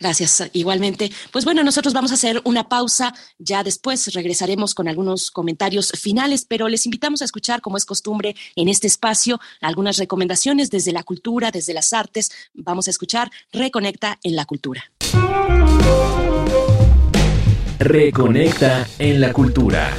Gracias, 0.00 0.48
igualmente. 0.52 1.10
Pues 1.32 1.44
bueno, 1.44 1.64
nosotros 1.64 1.92
vamos 1.92 2.12
a 2.12 2.14
hacer 2.14 2.40
una 2.44 2.68
pausa, 2.68 3.14
ya 3.38 3.64
después 3.64 4.12
regresaremos 4.14 4.74
con 4.74 4.86
algunos 4.86 5.32
comentarios 5.32 5.90
finales, 6.00 6.44
pero 6.48 6.68
les 6.68 6.86
invitamos 6.86 7.20
a 7.20 7.24
escuchar, 7.24 7.60
como 7.60 7.76
es 7.76 7.84
costumbre 7.84 8.36
en 8.54 8.68
este 8.68 8.86
espacio, 8.86 9.40
algunas 9.60 9.96
recomendaciones 9.96 10.70
desde 10.70 10.92
la 10.92 11.02
cultura, 11.02 11.50
desde 11.50 11.74
las 11.74 11.92
artes. 11.92 12.30
Vamos 12.54 12.86
a 12.86 12.90
escuchar 12.90 13.30
Reconecta 13.52 14.18
en 14.22 14.36
la 14.36 14.44
cultura. 14.44 14.84
Reconecta 17.80 18.86
en 18.98 19.20
la 19.20 19.32
cultura. 19.32 19.96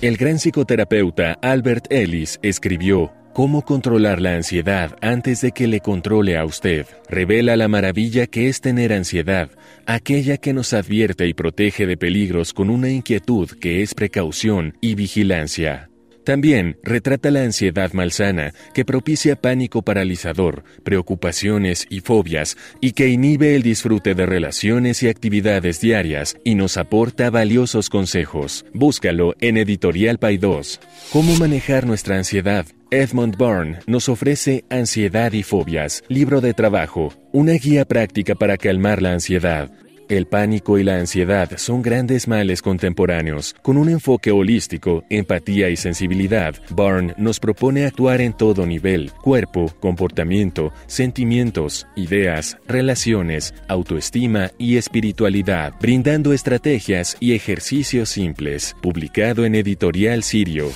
El 0.00 0.16
gran 0.16 0.38
psicoterapeuta 0.38 1.38
Albert 1.42 1.90
Ellis 1.90 2.38
escribió 2.42 3.12
Cómo 3.38 3.62
controlar 3.62 4.20
la 4.20 4.34
ansiedad 4.34 4.96
antes 5.00 5.40
de 5.42 5.52
que 5.52 5.68
le 5.68 5.78
controle 5.78 6.36
a 6.36 6.44
usted. 6.44 6.86
Revela 7.08 7.56
la 7.56 7.68
maravilla 7.68 8.26
que 8.26 8.48
es 8.48 8.60
tener 8.60 8.92
ansiedad, 8.92 9.48
aquella 9.86 10.38
que 10.38 10.52
nos 10.52 10.72
advierte 10.72 11.28
y 11.28 11.34
protege 11.34 11.86
de 11.86 11.96
peligros 11.96 12.52
con 12.52 12.68
una 12.68 12.90
inquietud 12.90 13.48
que 13.60 13.80
es 13.80 13.94
precaución 13.94 14.76
y 14.80 14.96
vigilancia. 14.96 15.88
También 16.28 16.76
retrata 16.82 17.30
la 17.30 17.40
ansiedad 17.40 17.94
malsana, 17.94 18.52
que 18.74 18.84
propicia 18.84 19.34
pánico 19.34 19.80
paralizador, 19.80 20.62
preocupaciones 20.84 21.86
y 21.88 22.00
fobias, 22.00 22.58
y 22.82 22.92
que 22.92 23.08
inhibe 23.08 23.54
el 23.54 23.62
disfrute 23.62 24.14
de 24.14 24.26
relaciones 24.26 25.02
y 25.02 25.08
actividades 25.08 25.80
diarias, 25.80 26.36
y 26.44 26.54
nos 26.54 26.76
aporta 26.76 27.30
valiosos 27.30 27.88
consejos. 27.88 28.66
Búscalo 28.74 29.36
en 29.40 29.56
Editorial 29.56 30.18
Paidós. 30.18 30.80
¿Cómo 31.14 31.34
manejar 31.36 31.86
nuestra 31.86 32.18
ansiedad? 32.18 32.66
Edmund 32.90 33.38
Byrne 33.38 33.78
nos 33.86 34.10
ofrece 34.10 34.66
Ansiedad 34.68 35.32
y 35.32 35.42
Fobias, 35.42 36.04
libro 36.08 36.42
de 36.42 36.52
trabajo, 36.52 37.14
una 37.32 37.52
guía 37.52 37.86
práctica 37.86 38.34
para 38.34 38.58
calmar 38.58 39.00
la 39.00 39.14
ansiedad. 39.14 39.70
El 40.08 40.26
pánico 40.26 40.78
y 40.78 40.84
la 40.84 40.96
ansiedad 40.96 41.50
son 41.56 41.82
grandes 41.82 42.28
males 42.28 42.62
contemporáneos. 42.62 43.54
Con 43.60 43.76
un 43.76 43.90
enfoque 43.90 44.30
holístico, 44.30 45.04
empatía 45.10 45.68
y 45.68 45.76
sensibilidad, 45.76 46.54
Barn 46.70 47.12
nos 47.18 47.38
propone 47.38 47.84
actuar 47.84 48.22
en 48.22 48.32
todo 48.32 48.66
nivel, 48.66 49.12
cuerpo, 49.12 49.70
comportamiento, 49.80 50.72
sentimientos, 50.86 51.86
ideas, 51.94 52.56
relaciones, 52.66 53.52
autoestima 53.68 54.50
y 54.56 54.78
espiritualidad, 54.78 55.74
brindando 55.78 56.32
estrategias 56.32 57.18
y 57.20 57.34
ejercicios 57.34 58.08
simples, 58.08 58.74
publicado 58.80 59.44
en 59.44 59.56
Editorial 59.56 60.22
Sirio. 60.22 60.70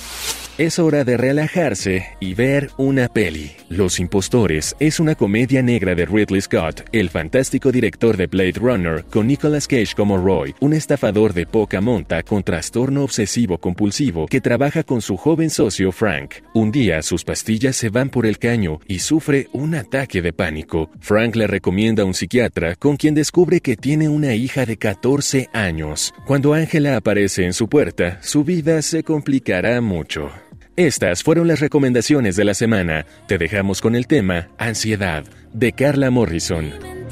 Es 0.59 0.77
hora 0.77 1.03
de 1.03 1.17
relajarse 1.17 2.05
y 2.19 2.35
ver 2.35 2.69
una 2.77 3.07
peli. 3.07 3.53
Los 3.69 3.99
Impostores 3.99 4.75
es 4.79 4.99
una 4.99 5.15
comedia 5.15 5.63
negra 5.63 5.95
de 5.95 6.05
Ridley 6.05 6.41
Scott, 6.41 6.87
el 6.91 7.09
fantástico 7.09 7.71
director 7.71 8.17
de 8.17 8.27
Blade 8.27 8.59
Runner, 8.59 9.03
con 9.05 9.25
Nicolas 9.25 9.67
Cage 9.67 9.95
como 9.97 10.23
Roy, 10.23 10.53
un 10.59 10.73
estafador 10.73 11.33
de 11.33 11.47
poca 11.47 11.81
monta 11.81 12.21
con 12.21 12.43
trastorno 12.43 13.03
obsesivo 13.03 13.57
compulsivo 13.57 14.27
que 14.27 14.41
trabaja 14.41 14.83
con 14.83 15.01
su 15.01 15.17
joven 15.17 15.49
socio 15.49 15.91
Frank. 15.91 16.35
Un 16.53 16.71
día 16.71 17.01
sus 17.01 17.23
pastillas 17.23 17.75
se 17.75 17.89
van 17.89 18.11
por 18.11 18.27
el 18.27 18.37
caño 18.37 18.79
y 18.87 18.99
sufre 18.99 19.47
un 19.53 19.73
ataque 19.73 20.21
de 20.21 20.33
pánico. 20.33 20.91
Frank 20.99 21.35
le 21.35 21.47
recomienda 21.47 22.03
a 22.03 22.05
un 22.05 22.13
psiquiatra 22.13 22.75
con 22.75 22.97
quien 22.97 23.15
descubre 23.15 23.59
que 23.59 23.75
tiene 23.75 24.07
una 24.07 24.35
hija 24.35 24.67
de 24.67 24.77
14 24.77 25.49
años. 25.51 26.13
Cuando 26.27 26.53
Angela 26.53 26.95
aparece 26.95 27.43
en 27.43 27.53
su 27.53 27.67
puerta, 27.67 28.19
su 28.21 28.43
vida 28.43 28.83
se 28.83 29.01
complicará 29.01 29.81
mucho. 29.81 30.29
Estas 30.75 31.21
fueron 31.21 31.47
las 31.47 31.59
recomendaciones 31.59 32.35
de 32.35 32.45
la 32.45 32.55
semana. 32.55 33.05
Te 33.27 33.37
dejamos 33.37 33.79
con 33.79 33.95
el 33.95 34.07
tema 34.07 34.47
Ansiedad 34.57 35.23
de 35.53 35.71
Carla 35.71 36.09
Morrison. 36.09 37.02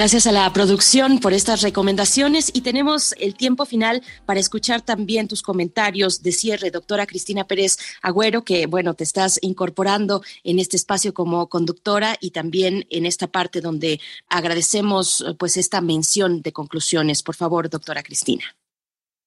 Gracias 0.00 0.26
a 0.26 0.32
la 0.32 0.50
producción 0.54 1.18
por 1.18 1.34
estas 1.34 1.60
recomendaciones 1.60 2.50
y 2.54 2.62
tenemos 2.62 3.14
el 3.18 3.34
tiempo 3.34 3.66
final 3.66 4.00
para 4.24 4.40
escuchar 4.40 4.80
también 4.80 5.28
tus 5.28 5.42
comentarios 5.42 6.22
de 6.22 6.32
cierre, 6.32 6.70
doctora 6.70 7.06
Cristina 7.06 7.44
Pérez 7.44 7.76
Agüero, 8.00 8.42
que 8.42 8.64
bueno, 8.64 8.94
te 8.94 9.04
estás 9.04 9.38
incorporando 9.42 10.22
en 10.42 10.58
este 10.58 10.78
espacio 10.78 11.12
como 11.12 11.50
conductora 11.50 12.16
y 12.18 12.30
también 12.30 12.86
en 12.88 13.04
esta 13.04 13.26
parte 13.26 13.60
donde 13.60 14.00
agradecemos 14.26 15.22
pues 15.38 15.58
esta 15.58 15.82
mención 15.82 16.40
de 16.40 16.54
conclusiones. 16.54 17.22
Por 17.22 17.34
favor, 17.34 17.68
doctora 17.68 18.02
Cristina. 18.02 18.56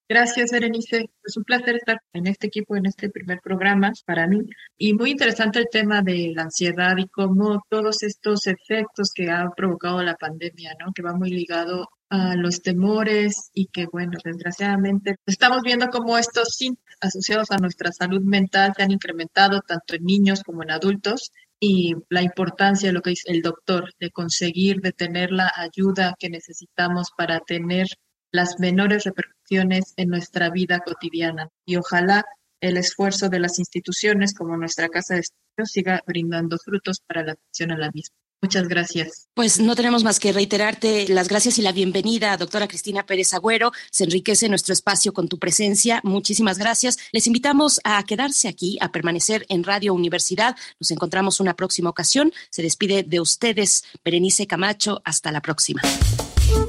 Gracias, 0.06 0.50
Berenice. 0.52 1.06
Es 1.24 1.36
un 1.38 1.44
placer 1.44 1.76
estar 1.76 1.98
en 2.12 2.26
este 2.26 2.48
equipo, 2.48 2.76
en 2.76 2.84
este 2.84 3.08
primer 3.08 3.40
programa 3.40 3.90
para 4.04 4.26
mí. 4.26 4.40
Y 4.76 4.92
muy 4.92 5.12
interesante 5.12 5.58
el 5.58 5.68
tema 5.70 6.02
de 6.02 6.30
la 6.34 6.42
ansiedad 6.42 6.94
y 6.98 7.08
cómo 7.08 7.62
todos 7.70 8.02
estos 8.02 8.46
efectos 8.46 9.12
que 9.14 9.30
ha 9.30 9.48
provocado 9.56 10.02
la 10.02 10.16
pandemia, 10.16 10.74
¿no? 10.78 10.92
Que 10.92 11.02
va 11.02 11.14
muy 11.14 11.30
ligado 11.30 11.88
a 12.10 12.36
los 12.36 12.60
temores 12.60 13.50
y 13.54 13.68
que, 13.68 13.86
bueno, 13.86 14.18
desgraciadamente 14.22 15.16
estamos 15.24 15.62
viendo 15.62 15.88
cómo 15.88 16.18
estos 16.18 16.48
síntomas 16.50 16.84
asociados 17.00 17.50
a 17.50 17.56
nuestra 17.56 17.90
salud 17.90 18.20
mental 18.22 18.74
se 18.76 18.82
han 18.82 18.90
incrementado 18.90 19.62
tanto 19.62 19.94
en 19.94 20.04
niños 20.04 20.42
como 20.42 20.62
en 20.62 20.70
adultos 20.70 21.32
y 21.58 21.94
la 22.10 22.22
importancia 22.22 22.90
de 22.90 22.92
lo 22.92 23.00
que 23.00 23.10
dice 23.10 23.32
el 23.32 23.40
doctor, 23.40 23.90
de 23.98 24.10
conseguir, 24.10 24.82
de 24.82 24.92
tener 24.92 25.32
la 25.32 25.50
ayuda 25.56 26.14
que 26.18 26.28
necesitamos 26.28 27.10
para 27.16 27.40
tener 27.40 27.86
las 28.30 28.58
menores 28.58 29.04
repercusiones 29.04 29.33
en 29.50 30.08
nuestra 30.08 30.50
vida 30.50 30.80
cotidiana. 30.80 31.48
Y 31.66 31.76
ojalá 31.76 32.24
el 32.60 32.76
esfuerzo 32.76 33.28
de 33.28 33.40
las 33.40 33.58
instituciones 33.58 34.34
como 34.34 34.56
nuestra 34.56 34.88
Casa 34.88 35.14
de 35.14 35.20
Estudios 35.20 35.70
siga 35.70 36.02
brindando 36.06 36.58
frutos 36.58 37.00
para 37.06 37.22
la 37.22 37.32
atención 37.32 37.72
a 37.72 37.78
la 37.78 37.90
misma. 37.90 38.16
Muchas 38.44 38.68
gracias. 38.68 39.28
Pues 39.32 39.58
no 39.58 39.74
tenemos 39.74 40.04
más 40.04 40.20
que 40.20 40.30
reiterarte 40.30 41.08
las 41.08 41.28
gracias 41.28 41.58
y 41.58 41.62
la 41.62 41.72
bienvenida, 41.72 42.36
doctora 42.36 42.68
Cristina 42.68 43.06
Pérez 43.06 43.32
Agüero. 43.32 43.72
Se 43.90 44.04
enriquece 44.04 44.50
nuestro 44.50 44.74
espacio 44.74 45.14
con 45.14 45.28
tu 45.28 45.38
presencia. 45.38 46.00
Muchísimas 46.04 46.58
gracias. 46.58 46.98
Les 47.12 47.26
invitamos 47.26 47.80
a 47.84 48.02
quedarse 48.02 48.48
aquí, 48.48 48.76
a 48.82 48.92
permanecer 48.92 49.46
en 49.48 49.64
Radio 49.64 49.94
Universidad. 49.94 50.56
Nos 50.78 50.90
encontramos 50.90 51.40
una 51.40 51.54
próxima 51.54 51.88
ocasión. 51.88 52.34
Se 52.50 52.60
despide 52.60 53.02
de 53.02 53.20
ustedes, 53.20 53.84
Berenice 54.04 54.46
Camacho. 54.46 55.00
Hasta 55.06 55.32
la 55.32 55.40
próxima. 55.40 55.80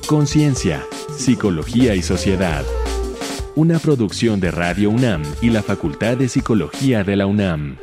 Conciencia, 0.08 0.86
Psicología 1.18 1.96
y 1.96 2.02
Sociedad. 2.02 2.64
Una 3.56 3.80
producción 3.80 4.40
de 4.40 4.52
Radio 4.52 4.90
UNAM 4.90 5.24
y 5.42 5.50
la 5.50 5.64
Facultad 5.64 6.18
de 6.18 6.28
Psicología 6.28 7.04
de 7.04 7.16
la 7.16 7.26
UNAM. 7.26 7.78